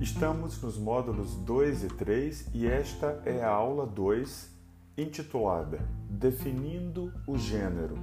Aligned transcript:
Estamos 0.00 0.62
nos 0.62 0.78
módulos 0.78 1.34
2 1.44 1.84
e 1.84 1.88
3 1.88 2.54
e 2.54 2.66
esta 2.66 3.22
é 3.26 3.44
a 3.44 3.50
aula 3.50 3.84
2, 3.84 4.48
intitulada 4.96 5.76
Definindo 6.08 7.12
o 7.26 7.36
Gênero. 7.36 7.96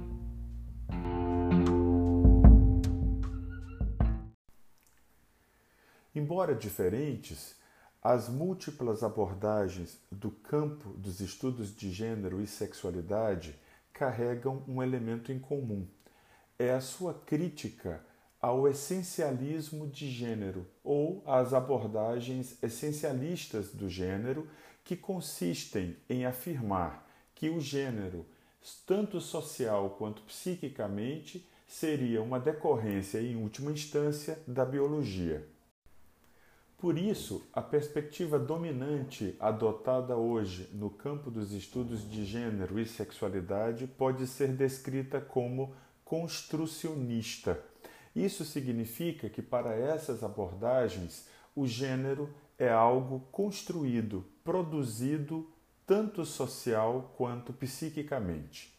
Embora 6.14 6.54
diferentes, 6.54 7.56
as 8.00 8.28
múltiplas 8.28 9.02
abordagens 9.02 10.00
do 10.08 10.30
campo 10.30 10.90
dos 10.90 11.18
estudos 11.18 11.74
de 11.74 11.90
gênero 11.90 12.40
e 12.40 12.46
sexualidade 12.46 13.58
carregam 13.92 14.62
um 14.68 14.80
elemento 14.80 15.32
em 15.32 15.38
comum: 15.40 15.84
é 16.56 16.72
a 16.72 16.80
sua 16.80 17.12
crítica 17.12 18.06
ao 18.40 18.68
essencialismo 18.68 19.86
de 19.86 20.08
gênero 20.10 20.66
ou 20.84 21.22
às 21.26 21.52
abordagens 21.52 22.56
essencialistas 22.62 23.72
do 23.72 23.88
gênero, 23.88 24.48
que 24.84 24.96
consistem 24.96 25.96
em 26.08 26.24
afirmar 26.24 27.06
que 27.34 27.50
o 27.50 27.60
gênero, 27.60 28.24
tanto 28.86 29.20
social 29.20 29.90
quanto 29.98 30.22
psiquicamente, 30.22 31.46
seria 31.66 32.22
uma 32.22 32.40
decorrência, 32.40 33.20
em 33.20 33.36
última 33.36 33.70
instância, 33.70 34.38
da 34.46 34.64
biologia. 34.64 35.46
Por 36.78 36.96
isso, 36.96 37.42
a 37.52 37.60
perspectiva 37.60 38.38
dominante 38.38 39.36
adotada 39.40 40.16
hoje 40.16 40.70
no 40.72 40.88
campo 40.88 41.28
dos 41.30 41.52
estudos 41.52 42.08
de 42.08 42.24
gênero 42.24 42.78
e 42.78 42.86
sexualidade 42.86 43.86
pode 43.86 44.26
ser 44.28 44.52
descrita 44.52 45.20
como 45.20 45.74
construcionista 46.04 47.60
isso 48.14 48.44
significa 48.44 49.28
que, 49.28 49.42
para 49.42 49.74
essas 49.74 50.22
abordagens, 50.22 51.28
o 51.54 51.66
gênero 51.66 52.28
é 52.58 52.70
algo 52.70 53.20
construído, 53.30 54.24
produzido, 54.42 55.48
tanto 55.86 56.24
social 56.24 57.14
quanto 57.16 57.52
psiquicamente. 57.52 58.76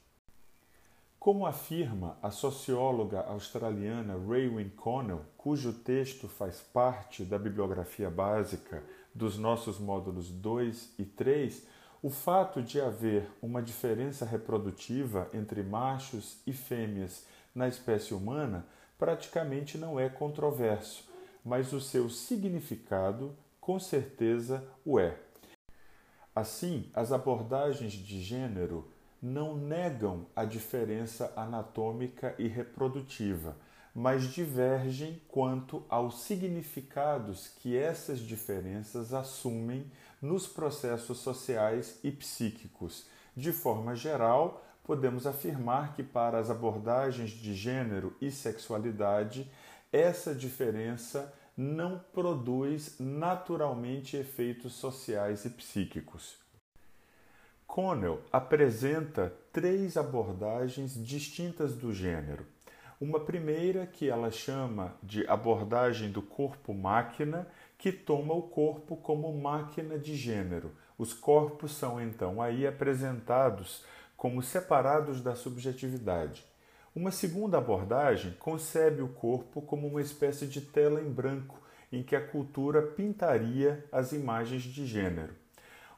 Como 1.19 1.45
afirma 1.45 2.17
a 2.21 2.31
socióloga 2.31 3.21
australiana 3.21 4.13
Raewyn 4.13 4.69
Connell, 4.69 5.25
cujo 5.35 5.73
texto 5.73 6.29
faz 6.29 6.61
parte 6.61 7.25
da 7.25 7.37
bibliografia 7.37 8.09
básica 8.09 8.83
dos 9.13 9.37
nossos 9.37 9.79
módulos 9.79 10.29
2 10.29 10.93
e 10.97 11.03
3, 11.03 11.67
o 12.01 12.09
fato 12.09 12.61
de 12.61 12.79
haver 12.79 13.29
uma 13.41 13.61
diferença 13.61 14.25
reprodutiva 14.25 15.29
entre 15.33 15.61
machos 15.61 16.37
e 16.47 16.53
fêmeas 16.53 17.25
na 17.53 17.67
espécie 17.67 18.13
humana 18.13 18.65
praticamente 18.99 19.77
não 19.77 19.99
é 19.99 20.09
controverso, 20.09 21.09
mas 21.43 21.73
o 21.73 21.79
seu 21.79 22.09
significado 22.09 23.35
com 23.61 23.79
certeza 23.79 24.67
o 24.85 24.99
é. 24.99 25.17
Assim, 26.35 26.91
as 26.93 27.11
abordagens 27.11 27.93
de 27.93 28.21
gênero 28.21 28.87
não 29.21 29.55
negam 29.55 30.25
a 30.35 30.45
diferença 30.45 31.33
anatômica 31.35 32.35
e 32.37 32.47
reprodutiva, 32.47 33.57
mas 33.93 34.23
divergem 34.23 35.21
quanto 35.27 35.83
aos 35.89 36.21
significados 36.21 37.47
que 37.47 37.75
essas 37.75 38.19
diferenças 38.19 39.13
assumem 39.13 39.89
nos 40.21 40.47
processos 40.47 41.19
sociais 41.19 41.99
e 42.03 42.11
psíquicos. 42.11 43.07
De 43.35 43.51
forma 43.51 43.95
geral, 43.95 44.63
podemos 44.89 45.27
afirmar 45.27 45.93
que, 45.93 46.01
para 46.01 46.39
as 46.39 46.49
abordagens 46.49 47.29
de 47.29 47.53
gênero 47.53 48.15
e 48.19 48.31
sexualidade, 48.31 49.47
essa 49.93 50.33
diferença 50.33 51.31
não 51.55 51.99
produz 52.11 52.95
naturalmente 52.99 54.17
efeitos 54.17 54.73
sociais 54.73 55.45
e 55.45 55.51
psíquicos. 55.51 56.39
Connell 57.67 58.19
apresenta 58.31 59.31
três 59.53 59.95
abordagens 59.95 60.95
distintas 61.05 61.75
do 61.75 61.93
gênero. 61.93 62.43
Uma 62.99 63.19
primeira, 63.19 63.85
que 63.85 64.09
ela 64.09 64.31
chama 64.31 64.95
de 65.03 65.23
abordagem 65.27 66.11
do 66.11 66.23
corpo-máquina, 66.23 67.47
que 67.77 67.91
toma 67.91 68.33
o 68.33 68.41
corpo 68.41 68.97
como 68.97 69.31
máquina 69.39 69.99
de 69.99 70.15
gênero. 70.15 70.71
Os 70.97 71.13
corpos 71.13 71.73
são 71.73 72.01
então 72.01 72.41
aí 72.41 72.65
apresentados 72.65 73.85
como 74.19 74.43
separados 74.43 75.21
da 75.21 75.33
subjetividade. 75.33 76.45
Uma 76.93 77.09
segunda 77.09 77.57
abordagem 77.57 78.35
concebe 78.37 79.01
o 79.01 79.07
corpo 79.07 79.61
como 79.61 79.87
uma 79.87 80.01
espécie 80.01 80.45
de 80.45 80.59
tela 80.59 80.99
em 80.99 81.09
branco 81.09 81.57
em 81.89 82.03
que 82.03 82.17
a 82.17 82.27
cultura 82.27 82.81
pintaria 82.81 83.85
as 83.89 84.11
imagens 84.11 84.63
de 84.63 84.85
gênero. 84.85 85.33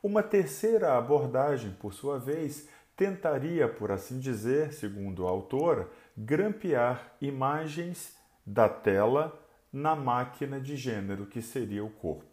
Uma 0.04 0.22
terceira 0.22 0.96
abordagem, 0.96 1.72
por 1.72 1.96
sua 1.96 2.20
vez, 2.20 2.70
tentaria, 2.96 3.68
por 3.68 3.92
assim 3.92 4.20
dizer, 4.20 4.72
segundo 4.72 5.26
a 5.26 5.30
autora, 5.32 5.90
grampear 6.16 7.16
imagens 7.20 8.16
da 8.46 8.70
tela 8.70 9.36
na 9.74 9.96
máquina 9.96 10.60
de 10.60 10.76
gênero 10.76 11.26
que 11.26 11.42
seria 11.42 11.84
o 11.84 11.90
corpo. 11.90 12.31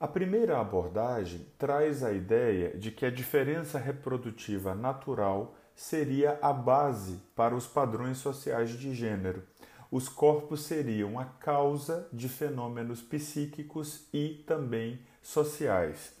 A 0.00 0.08
primeira 0.08 0.60
abordagem 0.60 1.46
traz 1.56 2.02
a 2.02 2.12
ideia 2.12 2.76
de 2.76 2.90
que 2.90 3.06
a 3.06 3.10
diferença 3.10 3.78
reprodutiva 3.78 4.74
natural 4.74 5.54
seria 5.74 6.36
a 6.42 6.52
base 6.52 7.20
para 7.34 7.54
os 7.54 7.66
padrões 7.66 8.18
sociais 8.18 8.70
de 8.70 8.92
gênero. 8.92 9.44
Os 9.92 10.08
corpos 10.08 10.64
seriam 10.64 11.18
a 11.18 11.24
causa 11.24 12.08
de 12.12 12.28
fenômenos 12.28 13.00
psíquicos 13.00 14.08
e 14.12 14.42
também 14.46 14.98
sociais. 15.22 16.12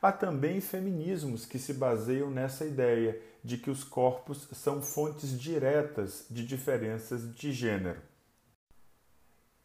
Há 0.00 0.10
também 0.10 0.60
feminismos 0.62 1.44
que 1.44 1.58
se 1.58 1.74
baseiam 1.74 2.30
nessa 2.30 2.64
ideia 2.64 3.20
de 3.44 3.58
que 3.58 3.70
os 3.70 3.84
corpos 3.84 4.48
são 4.52 4.80
fontes 4.80 5.38
diretas 5.38 6.24
de 6.30 6.46
diferenças 6.46 7.34
de 7.34 7.52
gênero. 7.52 8.00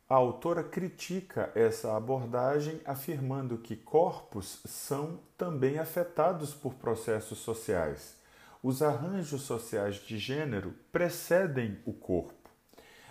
A 0.09 0.15
autora 0.15 0.63
critica 0.63 1.51
essa 1.55 1.95
abordagem, 1.95 2.81
afirmando 2.85 3.57
que 3.57 3.75
corpos 3.75 4.61
são 4.65 5.19
também 5.37 5.79
afetados 5.79 6.53
por 6.53 6.73
processos 6.73 7.39
sociais. 7.39 8.17
Os 8.61 8.81
arranjos 8.81 9.43
sociais 9.43 9.95
de 9.95 10.17
gênero 10.17 10.73
precedem 10.91 11.79
o 11.85 11.93
corpo. 11.93 12.49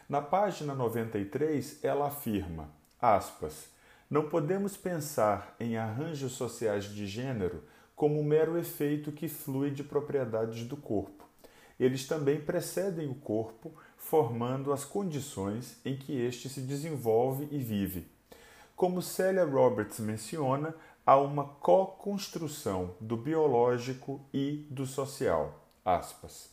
Na 0.08 0.20
página 0.20 0.74
93, 0.74 1.82
ela 1.82 2.08
afirma, 2.08 2.70
aspas, 3.00 3.70
não 4.10 4.28
podemos 4.28 4.76
pensar 4.76 5.56
em 5.58 5.78
arranjos 5.78 6.32
sociais 6.32 6.84
de 6.84 7.06
gênero 7.06 7.64
como 7.96 8.20
um 8.20 8.24
mero 8.24 8.58
efeito 8.58 9.10
que 9.10 9.28
flui 9.28 9.70
de 9.70 9.82
propriedades 9.82 10.64
do 10.66 10.76
corpo. 10.76 11.26
Eles 11.80 12.06
também 12.06 12.40
precedem 12.40 13.08
o 13.08 13.14
corpo 13.14 13.74
formando 14.02 14.72
as 14.72 14.84
condições 14.84 15.78
em 15.84 15.96
que 15.96 16.20
este 16.20 16.48
se 16.48 16.60
desenvolve 16.60 17.48
e 17.50 17.58
vive. 17.58 18.06
Como 18.76 19.00
Celia 19.00 19.44
Roberts 19.44 20.00
menciona, 20.00 20.74
há 21.06 21.16
uma 21.16 21.44
co-construção 21.44 22.94
do 23.00 23.16
biológico 23.16 24.20
e 24.34 24.66
do 24.68 24.86
social. 24.86 25.66
Aspas. 25.84 26.50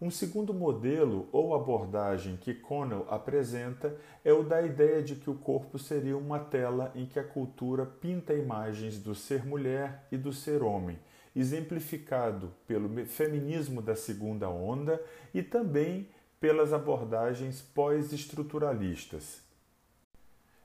Um 0.00 0.10
segundo 0.10 0.52
modelo 0.52 1.28
ou 1.32 1.54
abordagem 1.54 2.36
que 2.36 2.52
Connell 2.52 3.06
apresenta 3.08 3.96
é 4.24 4.32
o 4.32 4.42
da 4.42 4.60
ideia 4.60 5.02
de 5.02 5.14
que 5.14 5.30
o 5.30 5.36
corpo 5.36 5.78
seria 5.78 6.16
uma 6.16 6.40
tela 6.40 6.92
em 6.94 7.06
que 7.06 7.18
a 7.18 7.24
cultura 7.24 7.86
pinta 7.86 8.34
imagens 8.34 8.98
do 8.98 9.14
ser 9.14 9.46
mulher 9.46 10.06
e 10.10 10.16
do 10.16 10.32
ser 10.32 10.62
homem, 10.62 10.98
exemplificado 11.34 12.52
pelo 12.66 13.06
feminismo 13.06 13.80
da 13.80 13.96
segunda 13.96 14.48
onda 14.50 15.00
e 15.32 15.42
também 15.42 16.08
pelas 16.44 16.74
abordagens 16.74 17.62
pós-estruturalistas. 17.62 19.40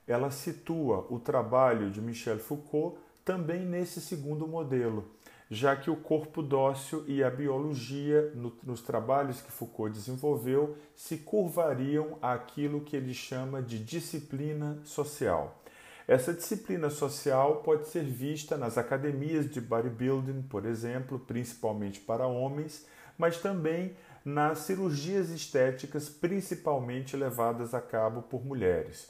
Ela 0.06 0.30
situa 0.30 1.08
o 1.10 1.18
trabalho 1.18 1.90
de 1.90 2.02
Michel 2.02 2.38
Foucault 2.38 3.00
também 3.24 3.62
nesse 3.62 4.02
segundo 4.02 4.46
modelo, 4.46 5.10
já 5.50 5.78
que 5.78 5.90
o 5.90 5.96
corpo 5.96 6.44
dócil 6.44 7.06
e 7.08 7.24
a 7.24 7.30
biologia, 7.30 8.30
no, 8.36 8.54
nos 8.62 8.82
trabalhos 8.82 9.40
que 9.40 9.54
Foucault 9.54 9.94
desenvolveu, 9.94 10.76
se 10.94 11.16
curvariam 11.16 12.18
àquilo 12.22 12.82
que 12.82 12.98
ele 12.98 13.14
chama 13.14 13.62
de 13.62 13.80
disciplina 13.80 14.82
social. 14.84 15.64
Essa 16.06 16.34
disciplina 16.34 16.90
social 16.90 17.62
pode 17.64 17.88
ser 17.88 18.04
vista 18.04 18.58
nas 18.58 18.78
academias 18.78 19.50
de 19.50 19.62
bodybuilding, 19.62 20.42
por 20.42 20.66
exemplo, 20.66 21.20
principalmente 21.20 22.02
para 22.02 22.28
homens, 22.28 22.86
mas 23.18 23.38
também 23.38 23.96
nas 24.30 24.60
cirurgias 24.60 25.30
estéticas, 25.30 26.08
principalmente 26.08 27.18
levadas 27.18 27.74
a 27.74 27.82
cabo 27.82 28.22
por 28.22 28.46
mulheres. 28.46 29.10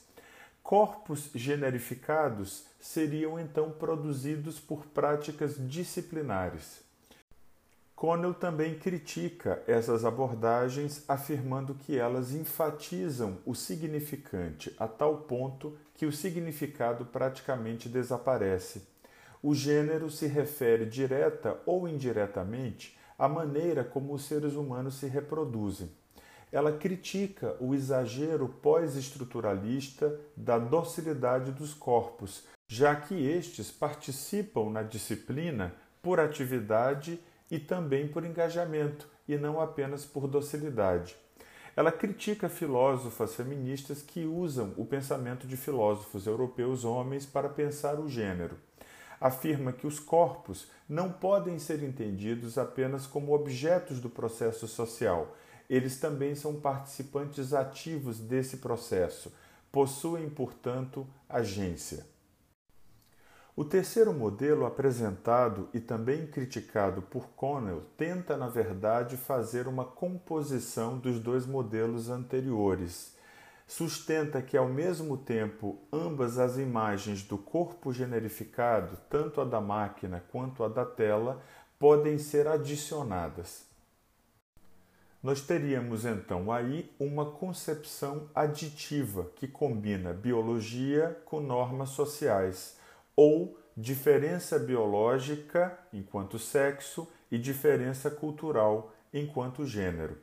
Corpos 0.63 1.30
generificados 1.36 2.66
seriam 2.80 3.39
então 3.39 3.71
produzidos 3.71 4.60
por 4.60 4.86
práticas 4.86 5.56
disciplinares. 5.57 6.81
Connell 7.95 8.33
também 8.33 8.80
critica 8.80 9.62
essas 9.68 10.06
abordagens, 10.06 11.04
afirmando 11.06 11.75
que 11.75 11.98
elas 11.98 12.31
enfatizam 12.31 13.39
o 13.45 13.54
significante 13.54 14.74
a 14.80 14.88
tal 14.88 15.18
ponto 15.18 15.77
que 15.95 16.06
o 16.06 16.13
significado 16.13 17.04
praticamente 17.06 17.89
desaparece. 17.89 18.83
O 19.44 19.54
gênero 19.54 20.10
se 20.10 20.27
refere 20.27 20.86
direta 20.86 21.57
ou 21.66 21.89
indiretamente 21.89 22.98
à 23.19 23.27
maneira 23.27 23.83
como 23.83 24.13
os 24.13 24.24
seres 24.24 24.54
humanos 24.54 24.95
se 24.95 25.06
reproduzem. 25.06 25.92
Ela 26.51 26.71
critica 26.71 27.56
o 27.60 27.75
exagero 27.75 28.48
pós-estruturalista 28.48 30.19
da 30.36 30.57
docilidade 30.57 31.51
dos 31.51 31.74
corpos, 31.74 32.45
já 32.68 32.95
que 32.95 33.13
estes 33.13 33.69
participam 33.69 34.71
na 34.71 34.81
disciplina 34.81 35.75
por 36.01 36.19
atividade 36.19 37.19
e 37.51 37.60
também 37.60 38.07
por 38.07 38.25
engajamento, 38.25 39.07
e 39.27 39.38
não 39.38 39.62
apenas 39.62 40.06
por 40.06 40.27
docilidade. 40.27 41.16
Ela 41.75 41.92
critica 41.92 42.50
filósofas 42.50 43.36
feministas 43.36 44.01
que 44.01 44.25
usam 44.25 44.74
o 44.75 44.86
pensamento 44.86 45.45
de 45.45 45.56
filósofos 45.56 46.25
europeus 46.25 46.83
homens 46.83 47.25
para 47.25 47.48
pensar 47.48 48.00
o 48.00 48.10
gênero. 48.10 48.57
Afirma 49.19 49.74
que 49.74 49.86
os 49.86 50.00
corpos 50.00 50.68
não 50.88 51.12
podem 51.12 51.60
ser 51.60 51.83
entendidos 51.83 52.57
apenas 52.57 53.06
como 53.06 53.33
objetos 53.33 54.00
do 54.00 54.10
processo 54.10 54.68
social. 54.68 55.36
Eles 55.69 56.00
também 56.00 56.33
são 56.36 56.60
participantes 56.60 57.54
ativos 57.54 58.18
desse 58.19 58.57
processo, 58.57 59.31
possuem, 59.71 60.30
portanto, 60.30 61.06
agência. 61.27 62.06
O 63.60 63.66
terceiro 63.66 64.13
modelo 64.13 64.66
apresentado 64.66 65.68
e 65.74 65.81
também 65.81 66.25
criticado 66.25 67.01
por 67.01 67.27
Connell 67.36 67.83
tenta, 67.98 68.38
na 68.38 68.48
verdade, 68.48 69.18
fazer 69.18 69.68
uma 69.68 69.83
composição 69.83 70.98
dos 70.98 71.19
dois 71.19 71.45
modelos 71.45 72.10
anteriores. 72.10 73.19
Sustenta 73.69 74.42
que, 74.42 74.57
ao 74.57 74.68
mesmo 74.68 75.16
tempo, 75.16 75.77
ambas 75.94 76.39
as 76.39 76.57
imagens 76.57 77.21
do 77.21 77.38
corpo 77.38 77.94
generificado, 77.94 78.98
tanto 79.07 79.39
a 79.39 79.45
da 79.45 79.62
máquina 79.62 80.24
quanto 80.31 80.63
a 80.63 80.68
da 80.68 80.83
tela, 80.83 81.39
podem 81.77 82.18
ser 82.18 82.48
adicionadas. 82.48 83.68
Nós 85.21 85.42
teríamos 85.42 86.04
então 86.04 86.51
aí 86.51 86.92
uma 87.00 87.30
concepção 87.30 88.27
aditiva 88.33 89.30
que 89.36 89.48
combina 89.48 90.13
biologia 90.13 91.21
com 91.24 91.39
normas 91.39 91.89
sociais 91.89 92.75
ou 93.16 93.56
diferença 93.77 94.57
biológica 94.57 95.77
enquanto 95.94 96.39
sexo 96.39 97.07
e 97.30 97.38
diferença 97.38 98.10
cultural 98.10 98.92
enquanto 99.13 99.63
gênero. 99.63 100.18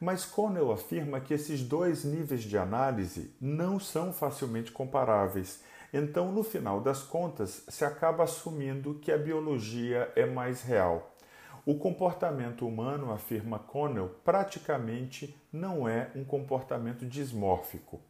Mas 0.00 0.24
Connell 0.24 0.72
afirma 0.72 1.20
que 1.20 1.34
esses 1.34 1.62
dois 1.62 2.04
níveis 2.04 2.42
de 2.42 2.58
análise 2.58 3.34
não 3.40 3.78
são 3.78 4.12
facilmente 4.12 4.72
comparáveis. 4.72 5.62
Então, 5.92 6.32
no 6.32 6.42
final 6.42 6.80
das 6.80 7.02
contas, 7.02 7.64
se 7.68 7.84
acaba 7.84 8.24
assumindo 8.24 8.94
que 8.94 9.12
a 9.12 9.18
biologia 9.18 10.12
é 10.16 10.26
mais 10.26 10.62
real. 10.62 11.14
O 11.64 11.78
comportamento 11.78 12.66
humano, 12.66 13.12
afirma 13.12 13.58
Connell, 13.58 14.10
praticamente 14.22 15.34
não 15.52 15.88
é 15.88 16.10
um 16.14 16.24
comportamento 16.24 17.06
dismórfico. 17.06 18.02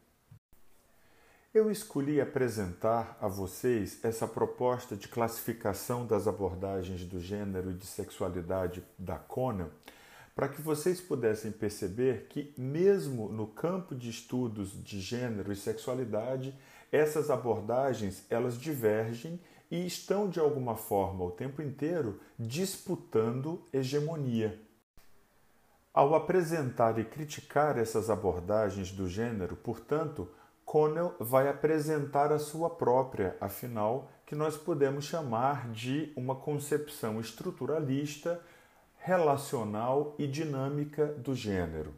Eu 1.53 1.71
escolhi 1.71 2.19
apresentar 2.19 3.17
a 3.21 3.29
vocês 3.29 4.03
essa 4.03 4.27
proposta 4.27 4.97
de 4.97 5.07
classificação 5.07 6.05
das 6.05 6.27
abordagens 6.27 7.05
do 7.05 7.17
gênero 7.17 7.71
e 7.71 7.75
de 7.75 7.85
sexualidade 7.85 8.83
da 8.99 9.15
Conan 9.15 9.69
para 10.35 10.49
que 10.49 10.61
vocês 10.61 10.99
pudessem 10.99 11.49
perceber 11.49 12.27
que, 12.27 12.53
mesmo 12.57 13.29
no 13.29 13.47
campo 13.47 13.95
de 13.95 14.09
estudos 14.09 14.71
de 14.83 14.99
gênero 14.99 15.49
e 15.51 15.55
sexualidade, 15.55 16.53
essas 16.91 17.31
abordagens 17.31 18.25
elas 18.29 18.59
divergem 18.59 19.39
e 19.71 19.87
estão 19.87 20.29
de 20.29 20.39
alguma 20.39 20.75
forma 20.75 21.23
o 21.23 21.31
tempo 21.31 21.61
inteiro 21.61 22.19
disputando 22.37 23.65
hegemonia. 23.71 24.59
Ao 25.93 26.13
apresentar 26.13 26.99
e 26.99 27.05
criticar 27.05 27.77
essas 27.77 28.09
abordagens 28.09 28.91
do 28.91 29.07
gênero, 29.07 29.55
portanto, 29.55 30.29
Connell 30.65 31.15
vai 31.19 31.47
apresentar 31.47 32.33
a 32.33 32.39
sua 32.39 32.69
própria, 32.69 33.37
afinal, 33.39 34.11
que 34.25 34.35
nós 34.35 34.57
podemos 34.57 35.05
chamar 35.05 35.71
de 35.71 36.11
uma 36.17 36.35
concepção 36.35 37.21
estruturalista, 37.21 38.41
relacional 39.05 40.15
e 40.17 40.25
dinâmica 40.25 41.05
do 41.05 41.35
gênero. 41.35 41.93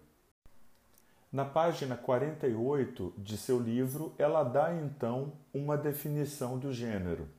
Na 1.32 1.46
página 1.46 1.96
48 1.96 3.14
de 3.18 3.38
seu 3.38 3.62
livro, 3.62 4.14
ela 4.18 4.44
dá 4.44 4.76
então 4.76 5.32
uma 5.54 5.78
definição 5.78 6.60
do 6.60 6.74
gênero. 6.74 7.30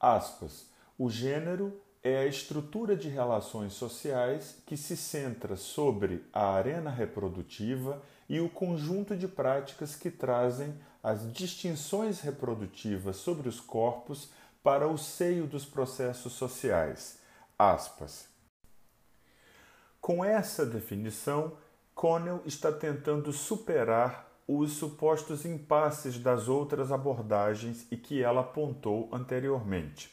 Aspas, 0.00 0.70
o 0.98 1.10
gênero 1.10 1.78
é 2.02 2.20
a 2.20 2.26
estrutura 2.26 2.96
de 2.96 3.10
relações 3.10 3.74
sociais 3.74 4.56
que 4.64 4.74
se 4.74 4.96
centra 4.96 5.54
sobre 5.54 6.24
a 6.32 6.52
arena 6.54 6.88
reprodutiva 6.88 8.00
e 8.26 8.40
o 8.40 8.48
conjunto 8.48 9.14
de 9.14 9.28
práticas 9.28 9.94
que 9.94 10.10
trazem 10.10 10.74
as 11.02 11.30
distinções 11.30 12.20
reprodutivas 12.22 13.16
sobre 13.16 13.50
os 13.50 13.60
corpos 13.60 14.30
para 14.62 14.88
o 14.88 14.96
seio 14.96 15.46
dos 15.46 15.66
processos 15.66 16.32
sociais. 16.32 17.18
Aspas. 17.58 18.29
Com 20.00 20.24
essa 20.24 20.64
definição, 20.64 21.52
Connell 21.94 22.42
está 22.46 22.72
tentando 22.72 23.32
superar 23.32 24.28
os 24.48 24.72
supostos 24.72 25.44
impasses 25.44 26.18
das 26.18 26.48
outras 26.48 26.90
abordagens 26.90 27.86
e 27.90 27.96
que 27.96 28.22
ela 28.22 28.40
apontou 28.40 29.08
anteriormente. 29.12 30.10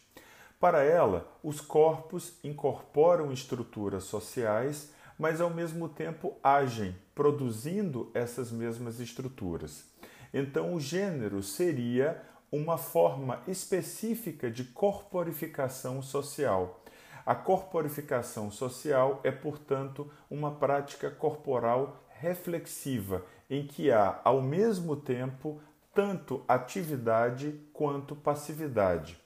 Para 0.59 0.83
ela, 0.83 1.27
os 1.41 1.61
corpos 1.61 2.33
incorporam 2.43 3.31
estruturas 3.31 4.03
sociais 4.03 4.91
mas 5.17 5.41
ao 5.41 5.49
mesmo 5.49 5.89
tempo 5.89 6.37
agem, 6.43 6.95
produzindo 7.15 8.11
essas 8.13 8.51
mesmas 8.51 8.99
estruturas. 8.99 9.85
Então, 10.33 10.73
o 10.73 10.79
gênero 10.79 11.41
seria 11.41 12.21
uma 12.51 12.77
forma 12.77 13.41
específica 13.47 14.51
de 14.51 14.63
corporificação 14.63 16.01
social. 16.01 16.81
A 17.27 17.35
corporificação 17.35 18.49
social 18.49 19.19
é, 19.21 19.29
portanto, 19.29 20.09
uma 20.29 20.49
prática 20.49 21.11
corporal 21.11 22.01
reflexiva, 22.21 23.21
em 23.49 23.67
que 23.67 23.91
há, 23.91 24.21
ao 24.23 24.41
mesmo 24.41 24.95
tempo, 24.95 25.61
tanto 25.93 26.41
atividade 26.47 27.59
quanto 27.73 28.15
passividade. 28.15 29.19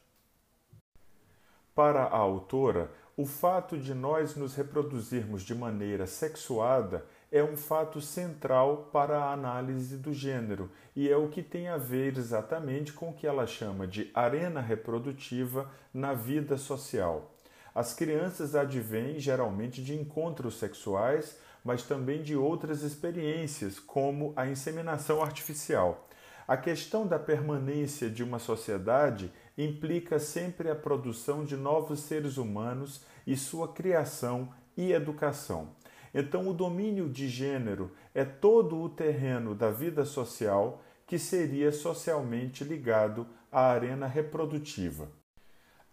Para 1.75 2.05
a 2.05 2.17
autora, 2.17 2.89
o 3.15 3.23
fato 3.23 3.77
de 3.77 3.93
nós 3.93 4.35
nos 4.35 4.55
reproduzirmos 4.55 5.43
de 5.43 5.53
maneira 5.53 6.07
sexuada 6.07 7.05
é 7.31 7.43
um 7.43 7.55
fato 7.55 8.01
central 8.01 8.89
para 8.91 9.19
a 9.19 9.31
análise 9.31 9.95
do 9.95 10.11
gênero 10.11 10.71
e 10.95 11.07
é 11.07 11.15
o 11.15 11.29
que 11.29 11.43
tem 11.43 11.67
a 11.67 11.77
ver 11.77 12.17
exatamente 12.17 12.93
com 12.93 13.09
o 13.09 13.13
que 13.13 13.27
ela 13.27 13.45
chama 13.45 13.85
de 13.85 14.09
arena 14.11 14.59
reprodutiva 14.59 15.69
na 15.93 16.15
vida 16.15 16.57
social. 16.57 17.30
As 17.73 17.93
crianças 17.93 18.53
advêm 18.53 19.19
geralmente 19.19 19.81
de 19.81 19.95
encontros 19.95 20.59
sexuais, 20.59 21.37
mas 21.63 21.83
também 21.83 22.21
de 22.21 22.35
outras 22.35 22.83
experiências, 22.83 23.79
como 23.79 24.33
a 24.35 24.47
inseminação 24.47 25.21
artificial. 25.23 26.07
A 26.47 26.57
questão 26.57 27.07
da 27.07 27.17
permanência 27.17 28.09
de 28.09 28.23
uma 28.23 28.39
sociedade 28.39 29.31
implica 29.57 30.19
sempre 30.19 30.69
a 30.69 30.75
produção 30.75 31.45
de 31.45 31.55
novos 31.55 32.01
seres 32.01 32.37
humanos 32.37 33.05
e 33.25 33.37
sua 33.37 33.69
criação 33.71 34.49
e 34.75 34.91
educação. 34.91 35.69
Então, 36.13 36.49
o 36.49 36.53
domínio 36.53 37.07
de 37.07 37.29
gênero 37.29 37.91
é 38.13 38.25
todo 38.25 38.81
o 38.81 38.89
terreno 38.89 39.55
da 39.55 39.71
vida 39.71 40.03
social 40.03 40.83
que 41.07 41.17
seria 41.17 41.71
socialmente 41.71 42.63
ligado 42.63 43.27
à 43.51 43.67
arena 43.67 44.07
reprodutiva. 44.07 45.20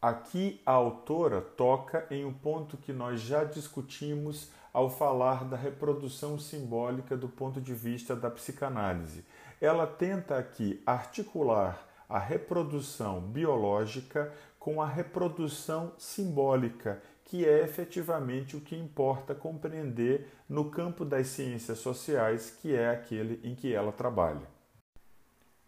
Aqui 0.01 0.61
a 0.65 0.71
autora 0.71 1.41
toca 1.41 2.07
em 2.09 2.25
um 2.25 2.33
ponto 2.33 2.77
que 2.77 2.93
nós 2.93 3.21
já 3.21 3.43
discutimos 3.43 4.49
ao 4.73 4.89
falar 4.89 5.45
da 5.45 5.57
reprodução 5.57 6.39
simbólica 6.39 7.17
do 7.17 7.29
ponto 7.29 7.61
de 7.61 7.75
vista 7.75 8.15
da 8.15 8.31
psicanálise. 8.31 9.25
Ela 9.61 9.89
tenta 9.89 10.39
aqui 10.39 10.81
articular 10.87 11.85
a 12.09 12.17
reprodução 12.17 13.21
biológica 13.21 14.33
com 14.57 14.81
a 14.81 14.87
reprodução 14.87 15.93
simbólica, 15.99 17.03
que 17.25 17.45
é 17.45 17.65
efetivamente 17.65 18.57
o 18.57 18.61
que 18.61 18.77
importa 18.77 19.35
compreender 19.35 20.29
no 20.49 20.71
campo 20.71 21.05
das 21.05 21.27
ciências 21.27 21.79
sociais, 21.79 22.57
que 22.63 22.73
é 22.73 22.89
aquele 22.89 23.41
em 23.43 23.57
que 23.57 23.75
ela 23.75 23.91
trabalha. 23.91 24.58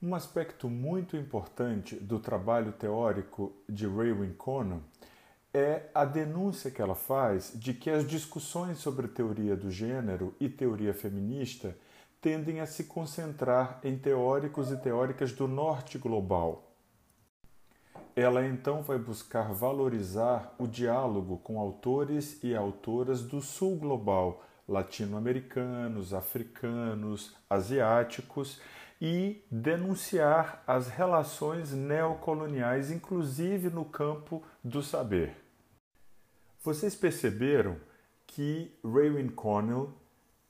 Um 0.02 0.14
aspecto 0.14 0.66
muito 0.66 1.14
importante 1.14 1.94
do 1.94 2.18
trabalho 2.18 2.72
teórico 2.72 3.52
de 3.68 3.86
Raywin 3.86 4.32
Conan 4.32 4.80
é 5.52 5.90
a 5.94 6.06
denúncia 6.06 6.70
que 6.70 6.80
ela 6.80 6.94
faz 6.94 7.52
de 7.54 7.74
que 7.74 7.90
as 7.90 8.08
discussões 8.08 8.78
sobre 8.78 9.08
teoria 9.08 9.54
do 9.54 9.70
gênero 9.70 10.34
e 10.40 10.48
teoria 10.48 10.94
feminista 10.94 11.76
tendem 12.18 12.60
a 12.60 12.66
se 12.66 12.84
concentrar 12.84 13.78
em 13.84 13.98
teóricos 13.98 14.70
e 14.70 14.76
teóricas 14.78 15.32
do 15.32 15.46
norte 15.46 15.98
global. 15.98 16.72
Ela 18.16 18.46
então 18.46 18.82
vai 18.82 18.98
buscar 18.98 19.52
valorizar 19.52 20.54
o 20.58 20.66
diálogo 20.66 21.36
com 21.44 21.60
autores 21.60 22.42
e 22.42 22.56
autoras 22.56 23.20
do 23.20 23.42
sul 23.42 23.76
global, 23.76 24.42
latino-americanos, 24.66 26.14
africanos, 26.14 27.36
asiáticos 27.50 28.58
e 29.00 29.42
denunciar 29.50 30.62
as 30.66 30.88
relações 30.88 31.72
neocoloniais, 31.72 32.90
inclusive 32.90 33.70
no 33.70 33.84
campo 33.84 34.42
do 34.62 34.82
saber. 34.82 35.34
Vocês 36.62 36.94
perceberam 36.94 37.76
que 38.26 38.70
Raywin 38.84 39.28
Connell 39.28 39.92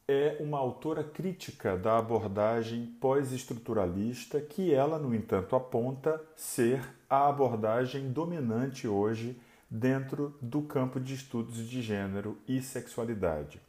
é 0.09 0.37
uma 0.41 0.59
autora 0.59 1.05
crítica 1.05 1.77
da 1.77 1.99
abordagem 1.99 2.85
pós-estruturalista, 3.01 4.41
que 4.41 4.75
ela, 4.75 4.99
no 4.99 5.15
entanto, 5.15 5.55
aponta 5.55 6.21
ser 6.35 6.83
a 7.09 7.29
abordagem 7.29 8.11
dominante 8.11 8.89
hoje 8.89 9.41
dentro 9.71 10.37
do 10.43 10.63
campo 10.63 10.99
de 10.99 11.15
estudos 11.15 11.59
de 11.69 11.81
gênero 11.81 12.37
e 12.49 12.61
sexualidade. 12.61 13.61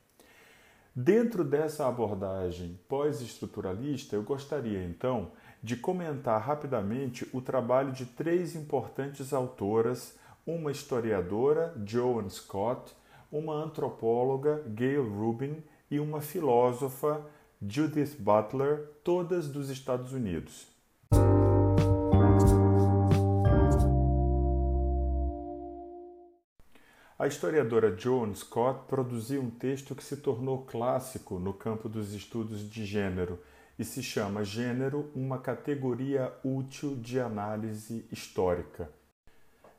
Dentro 0.93 1.45
dessa 1.45 1.88
abordagem 1.88 2.77
pós-estruturalista, 2.89 4.17
eu 4.17 4.24
gostaria 4.24 4.83
então 4.83 5.31
de 5.63 5.77
comentar 5.77 6.41
rapidamente 6.41 7.25
o 7.31 7.39
trabalho 7.39 7.93
de 7.93 8.05
três 8.05 8.57
importantes 8.57 9.31
autoras, 9.31 10.17
uma 10.45 10.69
historiadora, 10.69 11.74
Joan 11.86 12.27
Scott, 12.27 12.93
uma 13.31 13.53
antropóloga, 13.53 14.63
Gail 14.67 15.07
Rubin, 15.07 15.63
e 15.89 15.98
uma 15.98 16.19
filósofa, 16.19 17.25
Judith 17.65 18.17
Butler, 18.19 18.89
todas 19.01 19.48
dos 19.48 19.69
Estados 19.69 20.12
Unidos. 20.12 20.70
A 27.21 27.27
historiadora 27.27 27.95
Joan 27.95 28.33
Scott 28.33 28.87
produziu 28.87 29.43
um 29.43 29.51
texto 29.51 29.93
que 29.93 30.03
se 30.03 30.17
tornou 30.17 30.65
clássico 30.65 31.37
no 31.37 31.53
campo 31.53 31.87
dos 31.87 32.15
estudos 32.15 32.67
de 32.67 32.83
gênero 32.83 33.37
e 33.77 33.85
se 33.85 34.01
chama 34.01 34.43
Gênero, 34.43 35.11
uma 35.13 35.37
categoria 35.37 36.33
útil 36.43 36.95
de 36.95 37.19
análise 37.19 38.07
histórica. 38.11 38.89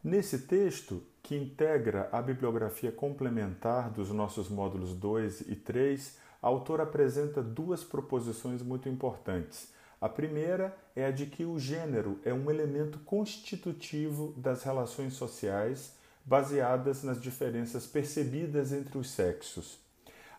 Nesse 0.04 0.42
texto, 0.42 1.02
que 1.20 1.34
integra 1.34 2.08
a 2.12 2.22
bibliografia 2.22 2.92
complementar 2.92 3.90
dos 3.90 4.10
nossos 4.10 4.48
módulos 4.48 4.94
2 4.94 5.40
e 5.40 5.56
3, 5.56 6.18
a 6.40 6.46
autora 6.46 6.84
apresenta 6.84 7.42
duas 7.42 7.82
proposições 7.82 8.62
muito 8.62 8.88
importantes. 8.88 9.72
A 10.00 10.08
primeira 10.08 10.72
é 10.94 11.06
a 11.06 11.10
de 11.10 11.26
que 11.26 11.44
o 11.44 11.58
gênero 11.58 12.20
é 12.24 12.32
um 12.32 12.48
elemento 12.48 13.00
constitutivo 13.00 14.32
das 14.36 14.62
relações 14.62 15.14
sociais 15.14 16.00
baseadas 16.24 17.02
nas 17.02 17.20
diferenças 17.20 17.86
percebidas 17.86 18.72
entre 18.72 18.98
os 18.98 19.10
sexos. 19.10 19.78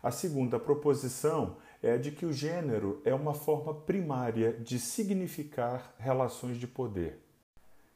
A 0.02 0.10
segunda 0.10 0.58
proposição 0.58 1.56
é 1.82 1.92
a 1.92 1.96
de 1.96 2.10
que 2.10 2.26
o 2.26 2.32
gênero 2.32 3.00
é 3.04 3.14
uma 3.14 3.34
forma 3.34 3.74
primária 3.74 4.52
de 4.52 4.78
significar 4.78 5.94
relações 5.98 6.56
de 6.56 6.66
poder. 6.66 7.18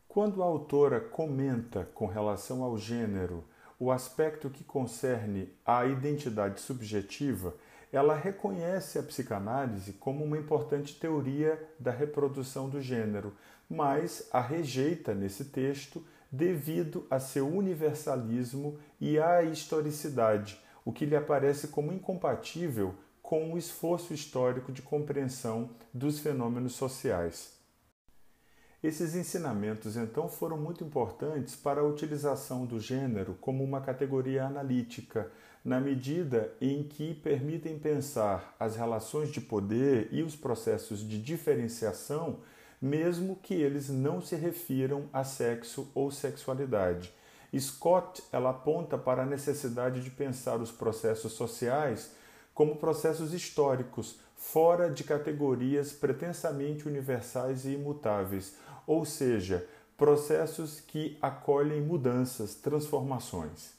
Quando 0.06 0.42
a 0.42 0.46
autora 0.46 1.00
comenta 1.00 1.88
com 1.94 2.06
relação 2.06 2.62
ao 2.62 2.78
gênero 2.78 3.44
o 3.78 3.92
aspecto 3.92 4.50
que 4.50 4.64
concerne 4.64 5.52
à 5.64 5.86
identidade 5.86 6.60
subjetiva, 6.60 7.54
ela 7.92 8.14
reconhece 8.14 8.98
a 8.98 9.02
psicanálise 9.02 9.92
como 9.94 10.24
uma 10.24 10.36
importante 10.36 10.98
teoria 10.98 11.62
da 11.78 11.90
reprodução 11.90 12.68
do 12.68 12.80
gênero, 12.80 13.34
mas 13.68 14.28
a 14.32 14.40
rejeita 14.40 15.14
nesse 15.14 15.46
texto 15.46 16.04
devido 16.30 17.06
a 17.10 17.18
seu 17.18 17.48
universalismo 17.48 18.78
e 19.00 19.18
à 19.18 19.42
historicidade, 19.42 20.60
o 20.84 20.92
que 20.92 21.06
lhe 21.06 21.16
aparece 21.16 21.68
como 21.68 21.92
incompatível 21.92 22.94
com 23.22 23.52
o 23.52 23.58
esforço 23.58 24.14
histórico 24.14 24.72
de 24.72 24.80
compreensão 24.80 25.70
dos 25.92 26.18
fenômenos 26.18 26.74
sociais. 26.74 27.58
Esses 28.82 29.16
ensinamentos 29.16 29.96
então 29.96 30.28
foram 30.28 30.56
muito 30.56 30.84
importantes 30.84 31.56
para 31.56 31.80
a 31.80 31.84
utilização 31.84 32.64
do 32.64 32.78
gênero 32.78 33.36
como 33.40 33.64
uma 33.64 33.80
categoria 33.80 34.46
analítica, 34.46 35.30
na 35.64 35.80
medida 35.80 36.54
em 36.60 36.84
que 36.84 37.12
permitem 37.12 37.76
pensar 37.78 38.54
as 38.58 38.76
relações 38.76 39.30
de 39.30 39.40
poder 39.40 40.08
e 40.12 40.22
os 40.22 40.36
processos 40.36 41.00
de 41.00 41.20
diferenciação 41.20 42.38
mesmo 42.80 43.36
que 43.36 43.54
eles 43.54 43.88
não 43.88 44.20
se 44.20 44.36
refiram 44.36 45.08
a 45.12 45.24
sexo 45.24 45.90
ou 45.94 46.10
sexualidade. 46.10 47.12
Scott 47.58 48.22
ela 48.30 48.50
aponta 48.50 48.98
para 48.98 49.22
a 49.22 49.26
necessidade 49.26 50.02
de 50.02 50.10
pensar 50.10 50.60
os 50.60 50.70
processos 50.70 51.32
sociais 51.32 52.12
como 52.52 52.76
processos 52.76 53.32
históricos, 53.32 54.18
fora 54.34 54.90
de 54.90 55.04
categorias 55.04 55.92
pretensamente 55.92 56.88
universais 56.88 57.64
e 57.64 57.74
imutáveis, 57.74 58.56
ou 58.86 59.04
seja, 59.04 59.66
processos 59.96 60.80
que 60.80 61.16
acolhem 61.22 61.80
mudanças, 61.80 62.54
transformações. 62.54 63.78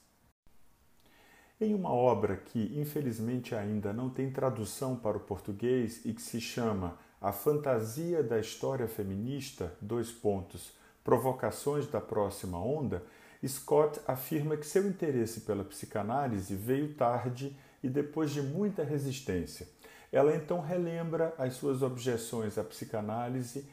Em 1.61 1.73
uma 1.73 1.91
obra 1.91 2.37
que 2.37 2.79
infelizmente 2.79 3.53
ainda 3.53 3.91
não 3.91 4.09
tem 4.09 4.31
tradução 4.31 4.95
para 4.95 5.17
o 5.17 5.21
português 5.21 6.05
e 6.05 6.13
que 6.13 6.21
se 6.21 6.39
chama 6.39 6.97
a 7.21 7.31
fantasia 7.31 8.23
da 8.23 8.39
história 8.39 8.87
feminista, 8.87 9.73
dois 9.81 10.11
pontos, 10.11 10.71
provocações 11.03 11.87
da 11.87 11.99
próxima 11.99 12.57
onda, 12.57 13.03
Scott 13.45 13.99
afirma 14.05 14.57
que 14.57 14.65
seu 14.65 14.87
interesse 14.87 15.41
pela 15.41 15.63
psicanálise 15.63 16.55
veio 16.55 16.93
tarde 16.93 17.55
e 17.81 17.89
depois 17.89 18.31
de 18.31 18.41
muita 18.41 18.83
resistência. 18.83 19.67
Ela 20.11 20.35
então 20.35 20.59
relembra 20.59 21.33
as 21.37 21.53
suas 21.53 21.81
objeções 21.81 22.57
à 22.57 22.63
psicanálise 22.63 23.65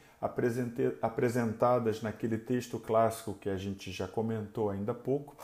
apresentadas 1.01 2.01
naquele 2.01 2.37
texto 2.37 2.79
clássico 2.79 3.33
que 3.33 3.49
a 3.49 3.57
gente 3.57 3.91
já 3.91 4.07
comentou 4.07 4.69
ainda 4.69 4.91
há 4.91 4.95
pouco, 4.95 5.35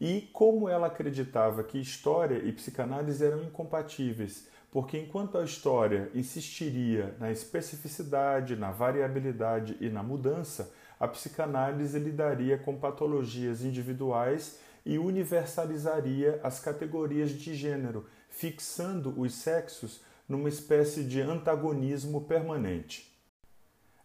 e 0.00 0.22
como 0.32 0.68
ela 0.68 0.88
acreditava 0.88 1.62
que 1.62 1.78
história 1.78 2.38
e 2.38 2.52
psicanálise 2.52 3.24
eram 3.24 3.42
incompatíveis 3.42 4.46
porque 4.72 4.98
enquanto 4.98 5.36
a 5.36 5.44
história 5.44 6.10
insistiria 6.14 7.14
na 7.20 7.30
especificidade, 7.30 8.56
na 8.56 8.70
variabilidade 8.70 9.76
e 9.82 9.90
na 9.90 10.02
mudança, 10.02 10.72
a 10.98 11.06
psicanálise 11.06 11.98
lidaria 11.98 12.56
com 12.56 12.78
patologias 12.78 13.62
individuais 13.62 14.58
e 14.86 14.98
universalizaria 14.98 16.40
as 16.42 16.58
categorias 16.58 17.32
de 17.32 17.54
gênero, 17.54 18.06
fixando 18.30 19.14
os 19.20 19.34
sexos 19.34 20.00
numa 20.26 20.48
espécie 20.48 21.04
de 21.04 21.20
antagonismo 21.20 22.22
permanente. 22.22 23.14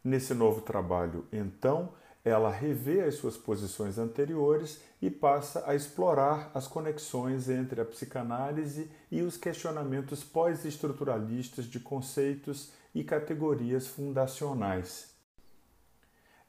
Nesse 0.04 0.34
novo 0.34 0.60
trabalho, 0.60 1.26
então, 1.32 1.94
ela 2.28 2.52
revê 2.52 3.02
as 3.02 3.16
suas 3.16 3.38
posições 3.38 3.98
anteriores 3.98 4.82
e 5.02 5.10
passa 5.10 5.64
a 5.66 5.76
explorar 5.76 6.52
as 6.54 6.68
conexões 6.68 7.50
entre 7.50 7.80
a 7.80 7.86
psicanálise 7.86 8.92
e 9.12 9.22
os 9.22 9.38
questionamentos 9.38 10.24
pós-estruturalistas 10.24 11.66
de 11.66 11.80
conceitos 11.80 12.72
e 12.94 13.04
categorias 13.04 13.88
fundacionais. 13.88 15.16